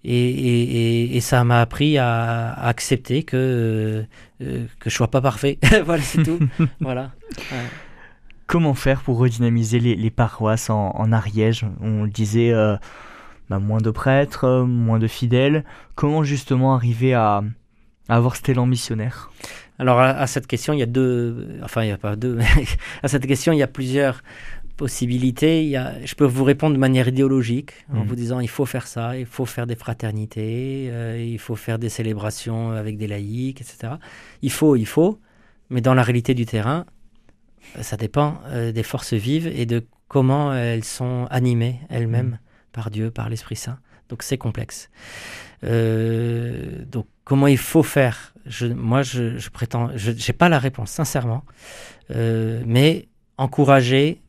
Et, 0.04 1.19
ça 1.22 1.43
m'a 1.43 1.62
appris 1.62 1.98
à, 1.98 2.54
accepter 2.54 3.24
que, 3.24 4.06
euh, 4.41 4.65
que 4.80 4.89
je 4.89 4.95
sois 4.95 5.10
pas 5.10 5.22
parfait. 5.22 5.58
voilà, 5.86 6.02
c'est 6.02 6.24
tout. 6.24 6.39
voilà. 6.80 7.12
Comment 8.48 8.74
faire 8.74 9.02
pour 9.02 9.17
redynamiser 9.17 9.80
les, 9.80 10.10
paroisses 10.10 10.69
en, 10.69 11.12
Ariège? 11.12 11.65
On 11.82 12.08
disait 12.08 12.52
euh, 12.52 12.78
bah, 13.50 13.60
moins 13.60 13.82
de 13.82 13.91
prêtres, 13.91 14.63
moins 14.63 15.00
de 15.00 15.08
fidèles. 15.08 15.63
Comment 15.95 16.24
justement 16.24 16.76
arriver 16.76 17.13
à, 17.13 17.43
avoir 18.15 18.36
cet 18.36 18.50
élan 18.50 18.65
missionnaire 18.65 19.32
Alors 19.78 20.00
à, 20.00 20.28
cette 20.28 20.48
question, 20.48 20.74
il 20.74 20.80
y 20.80 20.84
a 20.84 20.88
deux, 20.88 21.60
enfin 21.63 21.84
il 21.84 21.88
n'y 21.88 21.91
a 21.91 21.98
pas 21.98 22.15
deux, 22.15 22.38
à 23.04 23.08
cette 23.08 23.26
question, 23.28 23.54
il 23.54 23.58
y 23.60 23.63
a 23.63 23.67
plusieurs, 23.67 24.22
possibilités, 24.78 25.62
il 25.63 25.69
y 25.69 25.76
a, 25.76 25.93
je 26.06 26.15
peux 26.15 26.24
vous 26.26 26.45
répondre 26.45 26.74
de 26.74 26.80
manière 26.80 27.10
idéologique 27.10 27.72
en 27.93 27.98
Mhm. 28.00 28.08
vous 28.08 28.15
disant 28.15 28.39
il 28.39 28.48
faut 28.48 28.65
faire 28.65 28.88
ça, 28.88 29.17
il 29.17 29.26
faut 29.26 29.45
faire 29.45 29.67
des 29.67 29.76
fraternités, 29.76 30.88
euh, 30.89 31.22
il 31.22 31.38
faut 31.38 31.58
faire 31.58 31.80
des 31.80 31.89
célébrations 31.89 32.72
avec 32.72 32.98
des 32.98 33.06
laïcs, 33.08 33.60
etc. 33.60 33.95
Il 34.41 34.52
faut, 34.52 34.78
il 34.78 34.86
faut, 34.86 35.19
mais 35.69 35.82
dans 35.82 35.93
la 35.93 36.02
réalité 36.02 36.34
du 36.34 36.45
terrain, 36.45 36.86
euh, 37.78 37.84
ça 37.84 37.98
dépend 37.98 38.39
euh, 38.48 38.72
des 38.72 38.84
forces 38.84 39.13
vives 39.13 39.48
et 39.48 39.65
de 39.65 39.86
comment 40.08 40.54
elles 40.54 40.86
sont 40.86 41.28
animées 41.30 41.82
elles-mêmes 41.89 42.28
Mhm. 42.28 42.39
par 42.72 42.89
Dieu, 42.89 43.12
par 43.12 43.28
l'Esprit 43.30 43.58
Saint. 43.58 43.80
Donc 44.08 44.24
c'est 44.24 44.38
complexe. 44.38 44.89
Euh, 45.63 46.86
donc 46.86 47.06
comment 47.24 47.48
il 47.48 47.58
faut 47.58 47.84
faire? 47.84 48.34
Je, 48.45 48.65
Moi, 48.67 49.02
je, 49.04 49.38
je 49.38 49.50
prétends, 49.50 49.89
je 49.95 50.12
n'ai 50.12 50.34
pas 50.38 50.50
la 50.50 50.60
réponse, 50.60 50.91
sincèrement, 50.91 51.43
Euh, 52.12 52.63
mais 52.65 53.08
encourager 53.38 54.22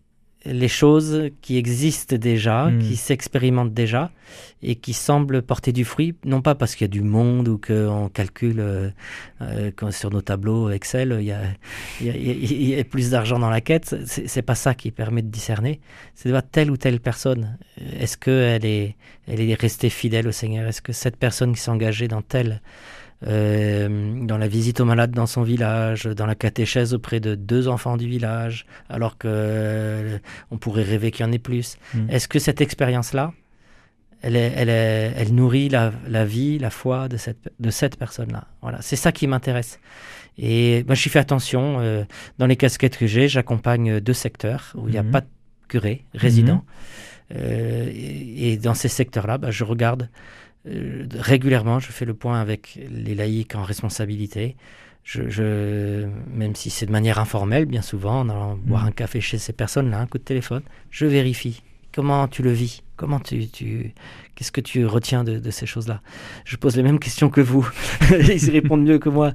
les 0.46 0.68
choses 0.68 1.28
qui 1.42 1.58
existent 1.58 2.16
déjà, 2.16 2.66
Mm. 2.70 2.78
qui 2.78 2.96
s'expérimentent 2.96 3.74
déjà 3.74 4.10
et 4.62 4.74
qui 4.76 4.92
semblent 4.94 5.42
porter 5.42 5.72
du 5.72 5.84
fruit, 5.84 6.14
non 6.24 6.40
pas 6.40 6.54
parce 6.54 6.74
qu'il 6.74 6.84
y 6.84 6.90
a 6.90 6.92
du 6.92 7.02
monde 7.02 7.48
ou 7.48 7.58
qu'on 7.58 8.08
calcule 8.08 8.60
euh, 8.60 8.90
euh, 9.42 9.70
sur 9.90 10.10
nos 10.10 10.22
tableaux 10.22 10.70
Excel, 10.70 11.16
il 11.20 11.26
y 11.26 11.32
a, 11.32 11.40
il 12.00 12.06
y 12.06 12.10
a- 12.10 12.14
il 12.16 12.68
y 12.70 12.78
a- 12.80 12.84
plus 12.84 13.10
d'argent 13.10 13.38
dans 13.38 13.50
la 13.50 13.60
quête, 13.60 13.94
c'est 14.06 14.42
pas 14.42 14.54
ça 14.54 14.72
qui 14.74 14.90
permet 14.90 15.20
de 15.22 15.28
discerner, 15.28 15.80
c'est 16.14 16.28
de 16.28 16.32
voir 16.32 16.42
telle 16.48 16.70
ou 16.70 16.76
telle 16.78 17.00
personne, 17.00 17.58
est-ce 17.98 18.16
qu'elle 18.16 18.64
est, 18.64 18.96
elle 19.28 19.40
est 19.42 19.54
restée 19.54 19.90
fidèle 19.90 20.26
au 20.26 20.32
Seigneur, 20.32 20.66
est-ce 20.68 20.80
que 20.80 20.92
cette 20.92 21.16
personne 21.16 21.52
qui 21.54 21.60
s'est 21.60 21.70
engagée 21.70 22.08
dans 22.08 22.22
telle 22.22 22.62
dans 23.22 24.38
la 24.38 24.48
visite 24.48 24.80
aux 24.80 24.84
malades 24.84 25.10
dans 25.12 25.26
son 25.26 25.42
village, 25.42 26.04
dans 26.04 26.26
la 26.26 26.34
catéchèse 26.34 26.94
auprès 26.94 27.20
de 27.20 27.34
deux 27.34 27.68
enfants 27.68 27.96
du 27.96 28.08
village, 28.08 28.64
alors 28.88 29.18
que 29.18 29.28
euh, 29.28 30.18
on 30.50 30.56
pourrait 30.58 30.82
rêver 30.84 31.10
qu'il 31.10 31.26
y 31.26 31.28
en 31.28 31.32
ait 31.32 31.38
plus. 31.38 31.76
Mm. 31.94 32.10
Est-ce 32.10 32.28
que 32.28 32.38
cette 32.38 32.60
expérience-là, 32.60 33.32
elle, 34.22 34.36
est- 34.36 34.52
elle, 34.56 34.68
est- 34.68 35.12
elle 35.16 35.34
nourrit 35.34 35.68
la, 35.68 35.92
la 36.08 36.24
vie, 36.24 36.58
la 36.58 36.70
foi 36.70 37.08
de 37.08 37.16
cette, 37.16 37.50
de 37.58 37.70
cette 37.70 37.96
personne-là? 37.96 38.44
Voilà, 38.62 38.78
c'est 38.80 38.96
ça 38.96 39.12
qui 39.12 39.26
m'intéresse. 39.26 39.80
Et 40.38 40.84
moi, 40.86 40.94
j'y 40.94 41.08
fais 41.10 41.18
attention. 41.18 41.80
euh, 41.80 42.04
dans 42.38 42.46
les 42.46 42.56
casquettes 42.56 42.96
que 42.96 43.06
j'ai, 43.06 43.28
j'accompagne 43.28 44.00
deux 44.00 44.14
secteurs 44.14 44.72
où 44.76 44.88
il 44.88 44.92
n'y 44.92 44.98
a 44.98 45.02
Mhm. 45.02 45.10
pas 45.10 45.20
de 45.20 45.26
curé 45.68 46.04
résident. 46.14 46.64
Euh, 47.36 47.88
et, 47.92 48.52
et 48.52 48.56
dans 48.56 48.74
ces 48.74 48.88
secteurs-là, 48.88 49.38
bah, 49.38 49.50
je 49.50 49.62
regarde 49.64 50.04
euh, 50.04 50.06
régulièrement, 50.66 51.78
je 51.80 51.90
fais 51.92 52.04
le 52.04 52.14
point 52.14 52.40
avec 52.40 52.78
les 52.90 53.14
laïcs 53.14 53.54
en 53.54 53.62
responsabilité. 53.62 54.56
Je, 55.02 55.28
je- 55.30 56.06
même 56.34 56.54
si 56.54 56.68
c'est 56.70 56.86
de 56.86 56.92
manière 56.92 57.18
informelle, 57.18 57.64
bien 57.64 57.82
souvent, 57.82 58.20
en 58.20 58.28
allant 58.28 58.56
boire 58.56 58.82
Mhm. 58.82 58.88
un 58.88 58.92
café 58.92 59.20
chez 59.20 59.38
ces 59.38 59.52
personnes-là, 59.54 59.98
un 59.98 60.06
coup 60.06 60.18
de 60.18 60.22
téléphone, 60.24 60.62
je 60.90 61.06
vérifie. 61.06 61.62
Comment 61.92 62.28
tu 62.28 62.42
le 62.42 62.52
vis? 62.52 62.82
Comment 62.96 63.18
tu, 63.18 63.48
tu 63.48 63.94
qu'est-ce 64.36 64.52
que 64.52 64.60
tu 64.60 64.84
retiens 64.86 65.24
de, 65.24 65.38
de 65.40 65.50
ces 65.50 65.66
choses-là? 65.66 66.02
Je 66.44 66.56
pose 66.56 66.76
les 66.76 66.82
mêmes 66.84 67.00
questions 67.00 67.30
que 67.30 67.40
vous. 67.40 67.68
ils 68.10 68.50
répondent 68.50 68.84
mieux 68.84 68.98
que 69.00 69.08
moi. 69.08 69.32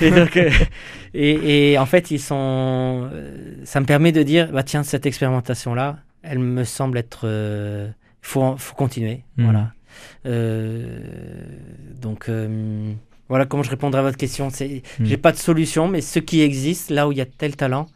Et, 0.00 0.10
donc, 0.10 0.36
euh, 0.36 0.50
et, 1.12 1.72
et 1.72 1.78
en 1.78 1.86
fait, 1.86 2.10
ils 2.10 2.18
sont. 2.18 3.08
euh, 3.12 3.54
Ça 3.64 3.78
me 3.80 3.86
permet 3.86 4.10
de 4.10 4.22
dire, 4.24 4.50
bah 4.50 4.64
tiens, 4.64 4.82
cette 4.82 5.06
expérimentation-là, 5.06 5.98
elle 6.22 6.40
me 6.40 6.64
semble 6.64 6.98
être. 6.98 7.26
Il 7.28 8.26
faut, 8.26 8.56
faut 8.56 8.74
continuer. 8.74 9.22
Mhm. 9.36 9.44
Voilà. 9.44 9.72
Euh, 10.26 10.98
donc. 12.00 12.28
euh, 12.28 12.92
voilà 13.30 13.46
comment 13.46 13.62
je 13.62 13.70
répondrai 13.70 14.00
à 14.00 14.02
votre 14.02 14.18
question. 14.18 14.50
C'est, 14.50 14.82
Mhm. 15.00 15.06
j'ai 15.06 15.16
pas 15.16 15.32
de 15.32 15.38
solution, 15.38 15.88
mais 15.88 16.02
ce 16.02 16.18
qui 16.18 16.42
existe, 16.42 16.90
là 16.90 17.08
où 17.08 17.12
il 17.12 17.16
y 17.18 17.22
a 17.22 17.26
tel 17.26 17.56
talent, 17.56 17.86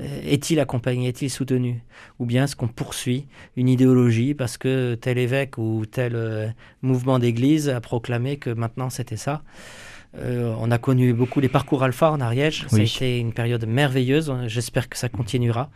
euh, 0.00 0.04
est-il 0.24 0.58
accompagné, 0.58 1.08
est-il 1.08 1.28
soutenu? 1.28 1.82
Ou 2.18 2.24
bien 2.24 2.44
est-ce 2.44 2.56
qu'on 2.56 2.66
poursuit 2.68 3.26
une 3.56 3.68
idéologie 3.68 4.32
parce 4.32 4.56
que 4.56 4.94
tel 4.94 5.18
évêque 5.18 5.58
ou 5.58 5.84
tel 5.84 6.12
euh, 6.16 6.48
mouvement 6.80 7.18
d'église 7.18 7.68
a 7.68 7.80
proclamé 7.82 8.38
que 8.38 8.48
maintenant 8.50 8.88
c'était 8.88 9.18
ça? 9.18 9.42
Euh, 10.18 10.54
On 10.58 10.70
a 10.72 10.78
connu 10.78 11.12
beaucoup 11.12 11.38
les 11.40 11.48
parcours 11.48 11.84
alpha 11.84 12.10
en 12.10 12.20
Ariège. 12.20 12.64
Ça 12.68 12.76
a 12.76 12.78
Oui. 12.80 12.92
été 12.96 13.18
une 13.20 13.32
période 13.32 13.64
merveilleuse. 13.66 14.32
J'espère 14.46 14.88
que 14.88 14.96
ça 14.98 15.08
continuera. 15.08 15.70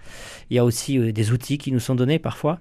Il 0.51 0.57
y 0.57 0.59
a 0.59 0.65
aussi 0.65 0.99
euh, 0.99 1.13
des 1.13 1.31
outils 1.31 1.57
qui 1.59 1.71
nous 1.71 1.79
sont 1.79 1.95
donnés 1.95 2.19
parfois, 2.19 2.59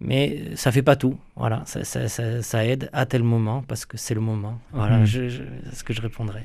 mais 0.00 0.54
ça 0.56 0.72
fait 0.72 0.82
pas 0.82 0.96
tout. 0.96 1.18
Voilà, 1.36 1.62
ça, 1.66 1.84
ça- 1.84 2.08
ça- 2.08 2.42
ça 2.42 2.64
aide 2.64 2.88
à 2.92 3.06
tel 3.06 3.22
moment 3.22 3.62
parce 3.66 3.84
que 3.86 3.96
c'est 3.96 4.14
le 4.14 4.20
moment. 4.20 4.58
Voilà, 4.72 4.98
Mhm. 4.98 5.04
je- 5.06 5.28
je- 5.28 5.42
c'est 5.70 5.76
ce 5.76 5.84
que 5.84 5.92
je 5.92 6.00
répondrai. 6.02 6.44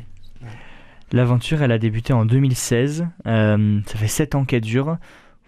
L'aventure, 1.12 1.62
elle 1.62 1.72
a 1.74 1.78
débuté 1.78 2.14
en 2.14 2.26
2016. 2.26 3.06
Euh, 3.28 3.80
ça 3.86 3.98
fait 3.98 4.08
7 4.08 4.36
ans 4.36 4.46
qu'elle 4.46 4.62
dure. 4.62 4.98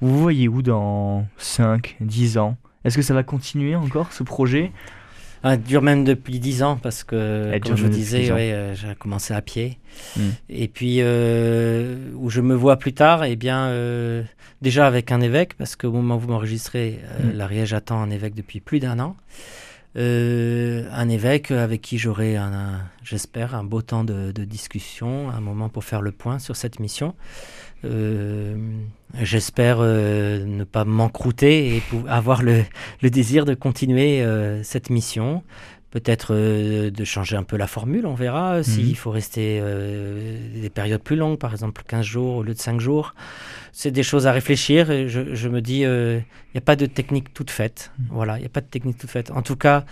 Vous 0.01 0.09
vous 0.09 0.19
voyez 0.19 0.47
où 0.49 0.61
dans 0.61 1.25
5, 1.37 1.95
10 2.01 2.37
ans? 2.37 2.57
Est-ce 2.83 2.97
que 2.97 3.01
ça 3.01 3.13
va 3.13 3.23
continuer 3.23 3.75
encore 3.75 4.11
ce 4.11 4.23
projet? 4.23 4.71
Ah, 5.45 5.57
dure 5.57 5.81
même 5.81 6.05
depuis 6.05 6.39
10 6.39 6.63
ans 6.63 6.77
parce 6.81 7.03
que, 7.03 7.51
Elle 7.53 7.59
comme 7.61 7.75
je 7.75 7.83
vous 7.83 7.89
disais, 7.89 8.21
10 8.21 8.31
ans. 8.31 8.35
ouais, 8.35 8.53
euh, 8.53 8.73
j'ai 8.75 8.95
commencé 8.97 9.33
à 9.33 9.41
pied. 9.41 9.77
Mm. 10.15 10.21
Et 10.49 10.67
puis, 10.69 10.97
euh, 11.01 11.97
où 12.15 12.29
je 12.29 12.39
me 12.41 12.55
vois 12.55 12.77
plus 12.77 12.93
tard, 12.93 13.25
eh 13.25 13.35
bien, 13.35 13.65
euh, 13.67 14.23
déjà 14.61 14.87
avec 14.87 15.11
un 15.11 15.19
évêque, 15.19 15.55
parce 15.57 15.75
qu'au 15.75 15.91
moment 15.91 16.15
où 16.15 16.19
vous 16.19 16.29
m'enregistrez, 16.29 16.99
euh, 17.03 17.33
Mm. 17.33 17.37
l'Ariège 17.37 17.73
attend 17.73 18.01
un 18.01 18.09
évêque 18.09 18.35
depuis 18.35 18.61
plus 18.61 18.79
d'un 18.79 18.99
an. 18.99 19.15
Euh, 19.95 20.87
un 20.91 21.07
évêque 21.07 21.51
avec 21.51 21.81
qui 21.81 21.97
j'aurai, 21.97 22.35
un, 22.35 22.79
j'espère, 23.03 23.53
un 23.53 23.63
beau 23.63 23.81
temps 23.81 24.03
de, 24.03 24.31
discussion, 24.31 25.29
un 25.29 25.39
moment 25.39 25.69
pour 25.69 25.83
faire 25.83 26.01
le 26.01 26.11
point 26.11 26.39
sur 26.39 26.55
cette 26.55 26.79
mission. 26.79 27.15
Euh, 27.85 28.55
j'espère 29.19 29.77
euh, 29.81 30.45
ne 30.45 30.63
pas 30.63 30.85
m'encrouter 30.85 31.75
et 31.75 31.83
avoir 32.07 32.41
le, 32.41 32.63
désir 33.03 33.45
de 33.45 33.53
continuer 33.53 34.25
cette 34.63 34.89
mission. 34.89 35.43
Peut-être 35.97 36.33
euh, 36.33 36.89
de 36.89 37.03
changer 37.03 37.35
un 37.35 37.43
peu 37.43 37.55
la 37.55 37.67
formule, 37.67 38.07
on 38.07 38.15
verra. 38.15 38.55
euh, 38.55 38.63
S'il 38.63 38.87
Mhm. 38.89 38.95
faut 38.95 39.11
rester 39.11 39.59
euh, 39.61 40.61
des 40.61 40.71
périodes 40.71 41.03
plus 41.03 41.15
longues, 41.15 41.37
par 41.37 41.51
exemple 41.51 41.83
15 41.87 42.03
jours 42.03 42.37
au 42.37 42.43
lieu 42.43 42.55
de 42.55 42.59
5 42.59 42.79
jours. 42.79 43.13
C'est 43.71 43.91
des 43.91 44.01
choses 44.01 44.25
à 44.25 44.31
réfléchir. 44.31 44.89
et 44.89 45.07
Je, 45.07 45.35
je 45.35 45.47
me 45.49 45.61
dis, 45.61 45.81
il 45.81 46.23
n'y 46.55 46.57
a 46.57 46.61
pas 46.65 46.75
de 46.75 46.87
technique 46.87 47.31
toute 47.35 47.51
faite. 47.51 47.91
Mhm. 47.99 48.05
Voilà, 48.09 48.37
il 48.37 48.41
n'y 48.41 48.47
a 48.47 48.49
pas 48.57 48.61
de 48.61 48.71
technique 48.75 48.97
toute 48.97 49.11
faite. 49.11 49.29
En 49.29 49.43
tout 49.43 49.55
cas, 49.55 49.85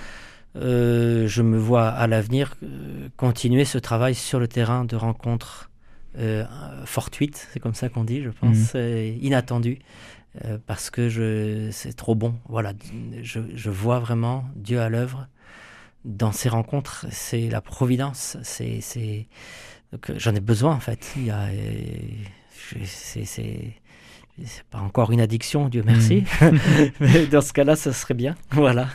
euh, 0.55 1.27
je 1.27 1.43
me 1.43 1.57
vois 1.57 1.87
à 1.89 2.07
l'avenir 2.07 2.55
euh, 2.63 3.07
continuer 3.15 3.63
ce 3.65 3.77
travail 3.77 4.15
sur 4.15 4.39
le 4.39 4.47
terrain 4.47 4.85
de 4.85 4.95
rencontres 4.95 5.69
euh, 6.17 6.43
fortuites, 6.85 7.47
c'est 7.53 7.59
comme 7.59 7.75
ça 7.75 7.89
qu'on 7.89 8.03
dit, 8.03 8.21
je 8.23 8.29
pense, 8.31 8.73
euh, 8.75 9.15
inattendues, 9.21 9.79
euh, 10.45 10.57
parce 10.65 10.89
que 10.89 11.07
je, 11.09 11.69
c'est 11.71 11.93
trop 11.95 12.15
bon. 12.15 12.33
Voilà, 12.49 12.73
je, 13.21 13.39
je 13.55 13.69
vois 13.69 13.99
vraiment 13.99 14.43
Dieu 14.55 14.81
à 14.81 14.89
l'œuvre 14.89 15.27
dans 16.05 16.31
ces 16.31 16.49
rencontres. 16.49 17.05
C'est 17.11 17.49
la 17.49 17.61
providence. 17.61 18.37
C'est, 18.43 18.81
c'est... 18.81 19.27
J'en 20.15 20.33
ai 20.33 20.39
besoin 20.39 20.73
en 20.73 20.79
fait. 20.79 21.11
Il 21.17 21.25
y 21.25 21.31
a, 21.31 21.41
euh, 21.47 21.53
c'est, 22.85 23.25
c'est, 23.25 23.73
c'est 24.45 24.63
pas 24.69 24.79
encore 24.79 25.11
une 25.11 25.21
addiction, 25.21 25.67
Dieu 25.69 25.83
merci. 25.85 26.23
Mais 26.99 27.25
dans 27.27 27.41
ce 27.41 27.53
cas-là, 27.53 27.75
ça 27.75 27.91
serait 27.91 28.13
bien. 28.13 28.35
Voilà. 28.51 28.87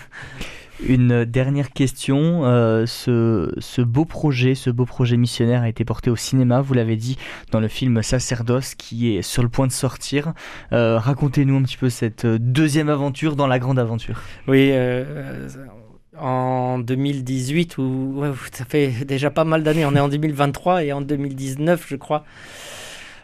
Une 0.87 1.25
dernière 1.25 1.71
question. 1.71 2.45
euh, 2.45 2.85
ce, 2.87 3.53
ce 3.59 3.81
beau 3.81 4.05
projet, 4.05 4.55
ce 4.55 4.69
beau 4.69 4.85
projet 4.85 5.17
missionnaire 5.17 5.63
a 5.63 5.69
été 5.69 5.85
porté 5.85 6.11
au 6.11 6.17
cinéma, 6.17 6.61
vous 6.61 6.75
l'avez 6.75 6.97
dit, 6.97 7.17
dans 7.51 7.61
le 7.61 7.69
film 7.69 8.03
Sacerdoce 8.03 8.75
qui 8.75 9.17
est 9.17 9.23
sur 9.23 9.43
le 9.43 9.49
point 9.49 9.67
de 9.67 9.73
sortir. 9.73 10.35
Euh, 10.73 10.99
Racontez-nous 10.99 11.57
un 11.57 11.63
petit 11.63 11.79
peu 11.79 11.89
cette 11.89 12.27
deuxième 12.27 12.91
aventure 12.91 13.37
dans 13.37 13.47
la 13.47 13.59
grande 13.59 13.79
aventure. 13.79 14.21
Oui, 14.49 14.71
euh, 14.73 15.49
en 16.21 16.79
2018, 16.79 17.79
ou 17.79 18.15
ouais, 18.17 18.31
ça 18.53 18.65
fait 18.65 19.05
déjà 19.05 19.31
pas 19.31 19.45
mal 19.45 19.63
d'années, 19.63 19.85
on 19.85 19.95
est 19.95 20.01
en 20.01 20.09
2023 20.09 20.85
et 20.85 20.93
en 20.93 21.01
2019, 21.01 21.87
je 21.89 21.97
crois, 21.97 22.25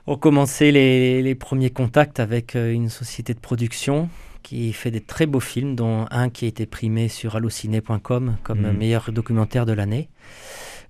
ont 0.06 0.16
commencé 0.16 0.72
les, 0.72 1.22
les 1.22 1.34
premiers 1.34 1.70
contacts 1.70 2.20
avec 2.20 2.56
euh, 2.56 2.72
une 2.72 2.88
société 2.88 3.34
de 3.34 3.38
production 3.40 4.08
qui 4.42 4.72
fait 4.72 4.90
des 4.90 5.00
très 5.00 5.26
beaux 5.26 5.40
films, 5.40 5.76
dont 5.76 6.06
un 6.10 6.28
qui 6.28 6.46
a 6.46 6.48
été 6.48 6.66
primé 6.66 7.08
sur 7.08 7.36
allociné.com 7.36 8.36
comme 8.42 8.62
Mhm. 8.62 8.76
meilleur 8.76 9.12
documentaire 9.12 9.66
de 9.66 9.72
l'année. 9.72 10.08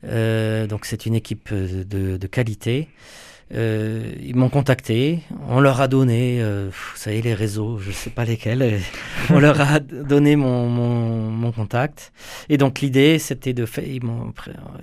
Euh, 0.05 0.67
donc 0.67 0.85
c'est 0.87 1.07
une 1.07 1.15
équipe 1.15 1.51
euh, 1.53 1.85
de, 1.85 2.17
de 2.17 2.27
qualité. 2.27 2.88
Euh, 3.55 4.15
ils 4.23 4.35
m'ont 4.35 4.49
contacté, 4.49 5.21
on 5.49 5.61
leur 5.61 5.83
a 5.83 5.88
donné, 5.88 6.41
euh, 6.41 6.71
vous 6.71 6.97
savez, 6.97 7.21
les 7.21 7.35
réseaux, 7.35 7.79
je 7.79 7.88
ne 7.88 7.95
sais 7.95 8.09
pas 8.09 8.25
lesquels, 8.25 8.62
euh, 8.62 8.79
on 9.29 9.41
leur 9.41 9.61
a 9.61 9.79
donné 9.81 10.37
mon, 10.37 10.69
mon, 10.69 11.31
mon 11.31 11.53
contact. 11.53 12.12
Et 12.49 12.57
donc 12.57 12.81
l'idée, 12.81 13.19
c'était 13.19 13.53
de 13.53 13.67
faire, 13.67 13.85
ils, 13.87 14.01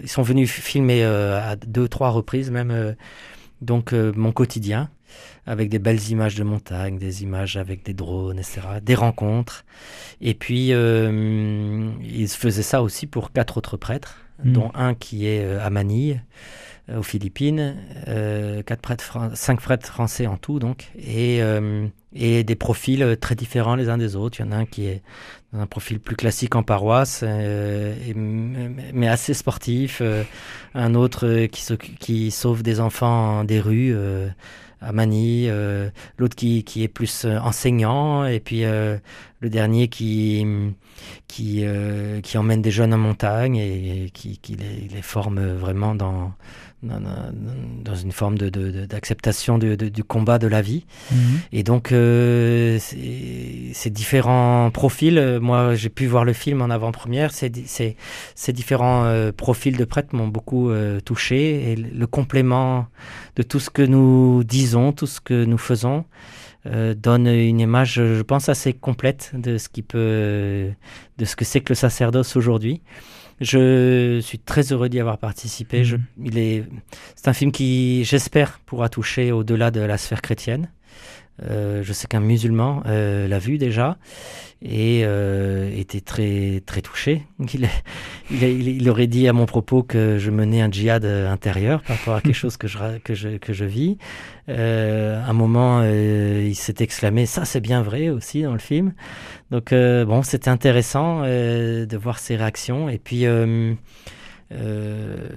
sont 0.10 0.22
venus 0.22 0.52
filmer 0.52 1.04
euh, 1.04 1.42
à 1.42 1.56
deux, 1.56 1.88
trois 1.88 2.10
reprises 2.12 2.52
même, 2.52 2.96
donc 3.62 3.94
mon 3.94 4.32
quotidien, 4.32 4.90
avec 5.48 5.70
des 5.70 5.80
belles 5.80 6.10
images 6.12 6.36
de 6.36 6.44
montagne, 6.44 7.00
des 7.00 7.24
images 7.24 7.58
avec 7.58 7.84
des 7.84 7.94
drones, 7.94 8.38
etc., 8.38 8.62
des 8.84 8.96
rencontres. 8.96 9.66
Et 10.22 10.36
puis, 10.36 10.68
ils 10.70 12.28
faisaient 12.28 12.62
ça 12.62 12.84
aussi 12.84 13.08
pour 13.08 13.32
quatre 13.32 13.58
autres 13.58 13.78
prêtres, 13.78 14.20
Mhm. 14.44 14.54
dont 14.54 14.72
un 14.74 14.94
qui 14.94 15.26
est 15.26 15.44
à 15.44 15.70
Manille. 15.70 16.22
Aux 16.98 17.04
Philippines, 17.04 17.76
quatre 18.66 18.82
prêtres, 18.82 19.32
cinq 19.34 19.62
prêtres 19.62 19.88
français 19.88 20.28
en 20.28 20.38
tout 20.38 20.60
donc, 20.60 20.92
et, 20.98 21.42
et 22.14 22.44
des 22.44 22.56
profils 22.56 23.18
très 23.20 23.36
différents 23.36 23.76
les 23.76 23.90
uns 23.90 23.98
des 23.98 24.16
autres. 24.16 24.40
Il 24.40 24.46
y 24.46 24.50
en 24.50 24.52
a 24.52 24.56
un 24.56 24.66
qui 24.66 24.88
est 24.88 25.02
dans 25.54 25.60
un 25.60 25.68
profil 25.68 26.00
plus 26.00 26.16
classique 26.16 26.56
en 26.56 26.64
paroisse, 26.64 27.24
mais 28.16 29.08
assez 29.08 29.34
sportif, 29.34 30.02
un 30.74 30.96
autre 30.96 31.46
qui, 31.48 31.78
qui 32.00 32.32
sauve 32.32 32.64
des 32.64 32.80
enfants 32.80 33.44
des 33.44 33.60
rues 33.60 33.96
à 34.82 34.92
Manille, 34.94 35.50
euh, 35.50 35.90
l'autre 36.18 36.36
qui, 36.36 36.64
qui, 36.64 36.84
est 36.84 36.88
plus 36.88 37.26
euh, 37.26 37.38
enseignant, 37.40 38.26
et 38.26 38.40
puis 38.40 38.64
euh, 38.64 38.98
le 39.42 39.50
dernier 39.50 39.88
qui, 39.90 40.46
qui, 41.30 41.64
qui 42.24 42.38
emmène 42.38 42.62
des 42.62 42.72
jeunes 42.72 42.94
en 42.94 42.98
montagne 42.98 43.56
et, 43.56 44.10
qui, 44.14 44.40
qui 44.40 44.56
les, 44.56 44.90
les, 44.94 45.02
forme 45.02 45.40
vraiment 45.54 45.96
dans, 45.96 46.34
dans, 46.82 47.96
une 47.96 48.12
forme 48.12 48.38
d'acceptation 48.38 49.58
de, 49.58 49.76
de, 49.76 49.90
du 49.90 50.04
combat 50.04 50.40
de 50.40 50.48
la 50.48 50.62
vie. 50.62 50.86
Mhm. 51.12 51.20
Et 51.52 51.64
donc, 51.64 51.92
euh, 51.92 52.80
ces 52.80 53.90
différents 53.90 54.72
profils, 54.72 55.18
euh, 55.18 55.40
moi 55.40 55.76
j'ai 55.76 55.90
pu 55.90 56.06
voir 56.06 56.24
le 56.24 56.34
film 56.34 56.62
en 56.62 56.70
avant-première, 56.70 57.32
ces, 57.32 57.52
ces, 57.66 58.54
différents 58.54 59.06
euh, 59.06 59.32
profils 59.32 59.76
de 59.76 59.86
prêtres 59.86 60.16
m'ont 60.16 60.28
beaucoup 60.28 60.72
touché. 61.04 61.72
Et 61.72 61.76
le 61.76 62.08
complément 62.08 62.88
de 63.36 63.44
tout 63.44 63.60
ce 63.60 63.70
que 63.70 63.82
nous 63.82 64.44
disons, 64.44 64.92
tout 64.92 65.08
ce 65.08 65.20
que 65.20 65.46
nous 65.46 65.58
faisons, 65.58 66.06
donne 66.66 67.28
une 67.28 67.60
image, 67.60 67.94
je 67.96 68.22
pense, 68.22 68.50
assez 68.50 68.74
complète 68.74 69.32
de 69.34 69.58
ce 69.58 69.70
qui 69.70 69.82
peut, 69.82 70.70
de 71.18 71.26
ce 71.26 71.36
que 71.36 71.46
c'est 71.46 71.62
que 71.62 71.70
le 71.70 71.76
sacerdoce 71.76 72.36
aujourd'hui. 72.36 72.82
Je 73.42 74.20
suis 74.22 74.40
très 74.40 74.74
heureux 74.74 74.90
d'y 74.90 75.00
avoir 75.00 75.18
participé. 75.18 75.84
Je, 75.84 75.96
mhm. 75.96 76.04
il 76.26 76.38
est, 76.38 76.64
c'est 77.16 77.28
un 77.30 77.34
film 77.34 77.52
qui, 77.52 78.04
j'espère, 78.04 78.60
pourra 78.66 78.90
toucher 78.90 79.32
au-delà 79.32 79.72
de 79.72 79.80
la 79.80 79.98
sphère 79.98 80.22
chrétienne. 80.22 80.70
Euh, 81.44 81.84
je 81.84 81.94
sais 81.94 82.08
qu'un 82.08 82.20
musulman 82.20 82.84
euh, 82.86 83.28
l'a 83.28 83.40
vu 83.40 83.58
déjà 83.58 83.98
et 84.62 85.04
euh, 85.04 85.72
était 85.74 86.02
très 86.02 86.62
très 86.66 86.82
touché. 86.82 87.24
Il, 87.54 87.70
il, 88.32 88.68
il, 88.68 88.90
aurait 88.90 89.08
dit 89.08 89.28
à 89.28 89.34
mon 89.34 89.46
propos 89.46 89.84
que 89.84 90.18
je 90.18 90.32
menais 90.32 90.62
un 90.62 90.72
djihad 90.72 91.06
intérieur 91.06 91.82
par 91.82 91.98
rapport 91.98 92.16
à 92.16 92.22
quelque 92.22 92.34
chose 92.36 92.58
que 92.58 92.68
je 92.68 92.78
que 93.04 93.14
je 93.14 93.38
que 93.38 93.54
je 93.54 93.66
vis. 93.66 93.98
à 94.48 94.54
un 95.30 95.34
moment, 95.34 95.84
il 95.84 96.56
s'est 96.56 96.76
exclamé 96.80 97.26
"Ça, 97.26 97.46
c'est 97.46 97.62
bien 97.62 97.82
vrai 97.82 98.10
aussi 98.10 98.42
dans 98.42 98.54
le 98.54 98.60
film." 98.60 98.94
Donc 99.52 99.74
bon, 99.74 100.24
c'était 100.24 100.50
intéressant 100.50 101.22
de 101.22 101.98
voir 101.98 102.20
ses 102.20 102.36
réactions 102.36 102.90
et 102.90 102.98
puis 102.98 103.26
euh, 104.52 105.28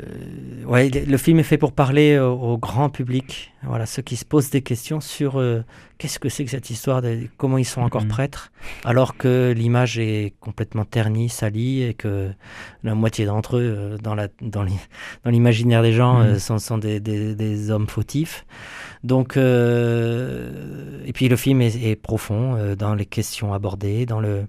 ouais, 0.65 0.89
le 0.89 1.17
film 1.19 1.39
est 1.39 1.45
fait 1.45 1.59
pour 1.59 1.73
parler 1.73 2.19
au, 2.19 2.57
grand 2.57 2.89
public, 2.89 3.53
voilà, 3.63 3.85
ceux 3.85 4.01
qui 4.01 4.17
se 4.17 4.25
posent 4.25 4.49
des 4.49 4.63
questions 4.63 5.01
sur 5.01 5.39
euh, 5.39 5.63
qu'est-ce 5.99 6.19
que 6.19 6.31
c'est 6.31 6.45
que 6.45 6.51
cette 6.51 6.71
histoire, 6.71 7.03
de, 7.03 7.29
comment 7.37 7.59
ils 7.59 7.67
sont 7.67 7.83
encore 7.83 8.05
mhm. 8.05 8.09
prêtres, 8.09 8.53
alors 8.85 9.17
que 9.19 9.53
l'image 9.55 9.99
est 9.99 10.33
complètement 10.41 10.87
ternie, 10.87 11.29
salie, 11.29 11.83
et 11.83 11.93
que 11.93 12.31
la 12.85 12.95
moitié 12.95 13.27
d'entre 13.27 13.59
eux, 13.59 13.75
euh, 13.77 13.99
dans, 13.99 14.15
la, 14.15 14.29
dans, 14.41 14.65
l'imaginaire 15.27 15.83
des 15.83 15.93
gens, 15.93 16.21
mhm. 16.21 16.39
sont, 16.39 16.59
sont 16.59 16.79
des, 16.79 16.99
des, 16.99 17.35
des, 17.35 17.71
hommes 17.71 17.89
fautifs. 17.89 18.47
Donc, 19.05 19.37
et 19.37 21.13
puis 21.13 21.29
le 21.29 21.37
film 21.37 21.61
est, 21.61 21.75
est 21.75 21.97
profond 21.97 22.75
dans 22.77 22.95
les 22.95 23.07
questions 23.07 23.53
abordées, 23.53 24.07
dans 24.07 24.21
le 24.21 24.47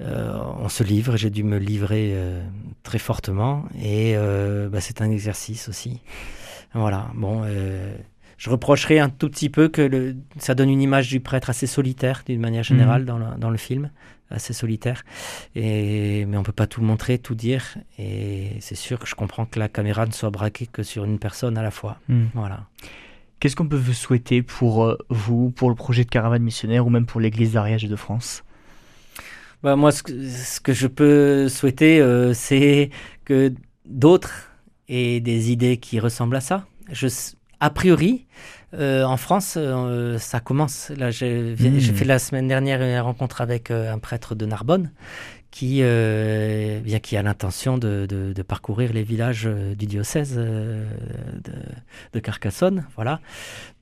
euh, 0.00 0.36
on 0.58 0.68
se 0.68 0.82
livre, 0.82 1.16
j'ai 1.16 1.30
dû 1.30 1.44
me 1.44 1.56
livrer 1.56 2.12
euh, 2.14 2.42
très 2.82 2.98
fortement 2.98 3.64
et 3.80 4.14
euh, 4.16 4.68
bah, 4.68 4.80
c'est 4.80 5.00
un 5.00 5.10
exercice 5.10 5.68
aussi. 5.68 6.00
Voilà, 6.72 7.08
bon, 7.14 7.44
je 8.36 8.50
reprocherai 8.50 8.98
un 8.98 9.08
tout 9.08 9.30
petit 9.30 9.48
peu 9.48 9.68
que 9.68 9.80
le, 9.80 10.16
ça 10.38 10.56
donne 10.56 10.68
une 10.68 10.82
image 10.82 11.08
du 11.08 11.20
prêtre 11.20 11.48
assez 11.48 11.68
solitaire 11.68 12.24
d'une 12.26 12.40
manière 12.40 12.64
générale 12.64 13.02
mhm. 13.02 13.06
dans, 13.06 13.18
le, 13.18 13.26
dans, 13.38 13.50
le, 13.50 13.56
film, 13.56 13.90
assez 14.28 14.52
solitaire. 14.52 15.04
Et, 15.54 16.24
mais 16.26 16.36
on 16.36 16.42
peut 16.42 16.50
pas 16.50 16.66
tout 16.66 16.82
montrer, 16.82 17.18
tout 17.18 17.36
dire. 17.36 17.76
Et 17.96 18.56
c'est 18.58 18.74
sûr 18.74 18.98
que 18.98 19.06
je 19.06 19.14
comprends 19.14 19.46
que 19.46 19.60
la 19.60 19.68
caméra 19.68 20.04
ne 20.04 20.10
soit 20.10 20.30
braquée 20.30 20.66
que 20.66 20.82
sur 20.82 21.04
une 21.04 21.20
personne 21.20 21.56
à 21.56 21.62
la 21.62 21.70
fois. 21.70 21.98
Mhm. 22.08 22.30
Voilà. 22.34 22.66
Qu'est-ce 23.38 23.54
qu'on 23.54 23.68
peut 23.68 23.76
vous 23.76 23.92
souhaiter 23.92 24.42
pour 24.42 24.96
vous, 25.10 25.50
pour 25.50 25.68
le 25.68 25.76
projet 25.76 26.02
de 26.02 26.10
caravane 26.10 26.42
missionnaire 26.42 26.84
ou 26.84 26.90
même 26.90 27.06
pour 27.06 27.20
l'Église 27.20 27.52
d'Ariège 27.52 27.84
de 27.84 27.94
France? 27.96 28.42
Bah, 29.64 29.76
moi, 29.76 29.92
ce 29.92 30.02
que, 30.60 30.74
je 30.74 30.86
peux 30.86 31.48
souhaiter, 31.48 31.98
euh, 31.98 32.34
c'est 32.34 32.90
que 33.24 33.50
d'autres 33.86 34.50
aient 34.90 35.20
des 35.20 35.50
idées 35.50 35.78
qui 35.78 35.98
ressemblent 36.00 36.36
à 36.36 36.42
ça. 36.42 36.66
Je, 36.92 37.08
a 37.60 37.70
priori, 37.70 38.26
euh, 38.74 39.04
en 39.04 39.16
France, 39.16 39.54
euh, 39.56 40.18
ça 40.18 40.40
commence. 40.40 40.90
Là, 40.90 41.10
j'ai 41.10 41.54
mmh. 41.58 41.80
fait 41.80 42.04
la 42.04 42.18
semaine 42.18 42.46
dernière 42.46 42.82
une 42.82 42.98
rencontre 42.98 43.40
avec 43.40 43.70
un 43.70 43.98
prêtre 43.98 44.34
de 44.34 44.44
Narbonne 44.44 44.90
qui, 45.50 45.76
bien, 45.76 46.98
qui 46.98 47.16
a 47.16 47.22
l'intention 47.22 47.78
de, 47.78 48.04
de, 48.06 48.42
parcourir 48.42 48.92
les 48.92 49.02
villages 49.02 49.46
du 49.46 49.86
diocèse 49.86 50.36
de, 50.36 50.82
de, 52.12 52.18
Carcassonne. 52.18 52.86
Voilà. 52.96 53.20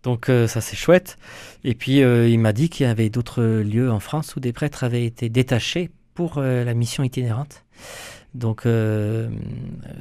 Donc 0.02 0.28
euh, 0.28 0.46
ça 0.46 0.60
c'est 0.60 0.76
chouette. 0.76 1.18
Et 1.64 1.74
puis 1.74 2.02
euh, 2.02 2.28
il 2.28 2.38
m'a 2.38 2.52
dit 2.52 2.68
qu'il 2.68 2.86
y 2.86 2.88
avait 2.88 3.10
d'autres 3.10 3.42
lieux 3.42 3.90
en 3.90 4.00
France 4.00 4.36
où 4.36 4.40
des 4.40 4.52
prêtres 4.52 4.84
avaient 4.84 5.04
été 5.04 5.28
détachés 5.28 5.90
pour 6.14 6.38
euh, 6.38 6.64
la 6.64 6.74
mission 6.74 7.04
itinérante. 7.04 7.64
Donc 8.34 8.62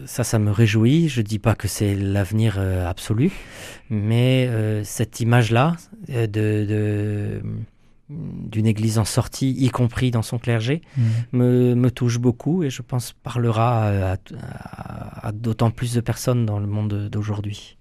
ça, 0.05 0.23
ça 0.23 0.39
me 0.39 0.51
réjouit. 0.51 1.09
Je 1.09 1.21
dis 1.21 1.37
pas 1.37 1.53
que 1.53 1.67
c'est 1.67 1.95
l'avenir 1.95 2.57
absolu, 2.57 3.29
mais 3.89 4.49
cette 4.85 5.19
image-là 5.19 5.75
de, 6.07 7.41
d'une 8.07 8.65
église 8.65 8.99
en 8.99 9.03
sortie, 9.03 9.51
y 9.51 9.69
compris 9.69 10.11
dans 10.11 10.21
son 10.21 10.39
clergé, 10.39 10.81
mmh. 10.95 11.01
me, 11.33 11.75
me, 11.75 11.91
touche 11.91 12.19
beaucoup 12.19 12.63
et 12.63 12.69
je 12.69 12.81
pense 12.81 13.11
parlera 13.11 14.15
à, 14.15 15.31
d'autant 15.33 15.69
plus 15.69 15.93
de 15.93 15.99
personnes 15.99 16.45
dans 16.45 16.59
le 16.59 16.67
monde 16.67 17.09
d'aujourd'hui. 17.09 17.77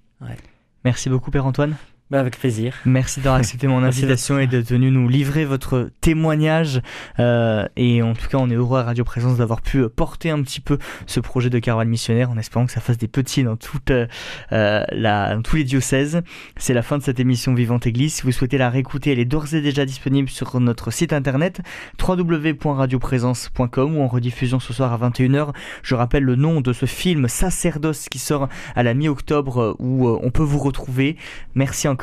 Merci 0.85 1.11
beaucoup 1.11 1.31
Père 1.31 1.47
Antoine. 1.47 1.77
Bah, 2.11 2.19
avec 2.19 2.41
plaisir. 2.41 2.75
Merci 2.87 3.21
d'avoir 3.21 3.37
accepté 3.37 3.69
mon 3.69 3.83
invitation 3.85 4.41
et 4.41 4.49
d'être 4.49 4.71
venu 4.71 4.91
nous 4.91 5.09
livrer 5.09 5.45
votre 5.45 5.91
témoignage. 6.01 6.83
Euh, 7.21 7.69
et 7.77 8.03
en 8.03 8.15
tout 8.15 8.27
cas, 8.27 8.39
on 8.39 8.51
est 8.51 8.57
heureux 8.57 8.81
à 8.81 8.83
Radio 8.83 9.05
Présence 9.05 9.39
d'avoir 9.39 9.63
pu 9.63 9.89
porter 9.89 10.31
un 10.31 10.43
petit 10.43 10.61
peu 10.61 10.79
ce 11.07 11.21
projet 11.21 11.51
de 11.51 11.59
caravane 11.61 11.89
missionnaire 11.89 12.29
en 12.31 12.37
espérant 12.37 12.67
que 12.67 12.73
ça 12.73 12.81
fasse 12.81 12.99
des 12.99 13.07
petits 13.07 13.45
dans, 13.45 13.55
toute, 13.55 13.93
euh, 13.93 14.09
la, 14.51 15.37
dans 15.37 15.43
tous 15.43 15.55
les 15.55 15.63
diocèses. 15.63 16.23
C'est 16.57 16.75
la 16.75 16.83
fin 16.83 16.99
de 16.99 17.05
cette 17.05 17.21
émission 17.21 17.55
Vivante 17.55 17.87
Église. 17.87 18.15
Si 18.15 18.23
vous 18.23 18.33
souhaitez 18.33 18.59
la 18.59 18.71
réécouter, 18.71 19.13
elle 19.13 19.21
est 19.21 19.25
d'ores 19.25 19.55
et 19.55 19.61
déjà 19.61 19.85
disponible 19.85 20.29
sur 20.29 20.59
notre 20.59 20.91
site 20.91 21.13
internet 21.13 21.61
www.radioprésence.com 22.03 23.97
ou 23.97 24.03
en 24.03 24.09
rediffusion 24.09 24.59
ce 24.59 24.73
soir 24.73 24.93
à 24.93 25.09
21h. 25.09 25.51
Je 25.85 25.95
rappelle 25.95 26.25
le 26.25 26.35
nom 26.35 26.61
de 26.61 26.73
ce 26.73 26.87
film 26.87 27.29
Sacerdoce 27.29 28.09
qui 28.09 28.19
sort 28.19 28.49
à 28.75 28.83
la 28.83 28.95
mi-octobre 28.95 29.77
où 29.79 30.09
euh, 30.09 30.19
on 30.25 30.33
peut 30.33 30.43
vous 30.43 30.59
retrouver. 30.59 31.17
Merci 31.55 31.87
encore 31.87 32.00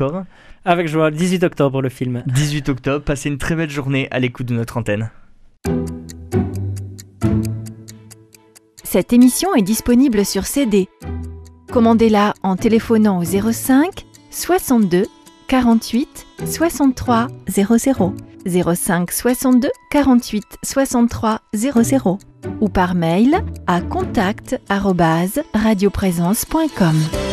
avec 0.66 0.88
joie, 0.88 1.12
18 1.12 1.43
octobre 1.43 1.82
le 1.82 1.89
film. 1.89 2.24
18 2.28 2.70
octobre, 2.70 3.04
passez 3.04 3.28
une 3.30 3.38
très 3.38 3.56
belle 3.56 3.70
journée 3.70 4.08
à 4.12 4.20
l'écoute 4.20 4.48
de 4.48 4.54
notre 4.54 4.78
antenne. 4.78 5.10
Cette 8.84 9.14
émission 9.14 9.56
est 9.56 9.62
disponible 9.62 10.26
sur 10.26 10.45
CD. 10.45 10.89
Commandez-la 11.72 12.34
en 12.41 12.56
téléphonant 12.56 13.20
au 13.20 13.24
05 13.24 14.06
62 14.32 15.04
48 15.48 16.26
63 16.45 17.28
00 17.50 18.16
05 18.45 19.12
62 19.12 19.70
48 19.91 20.43
63 20.64 21.41
00 21.54 22.20
ou 22.62 22.70
par 22.70 22.95
mail 22.95 23.43
à 23.68 23.82
contact 23.82 24.58
radioprésence.com. 24.70 27.26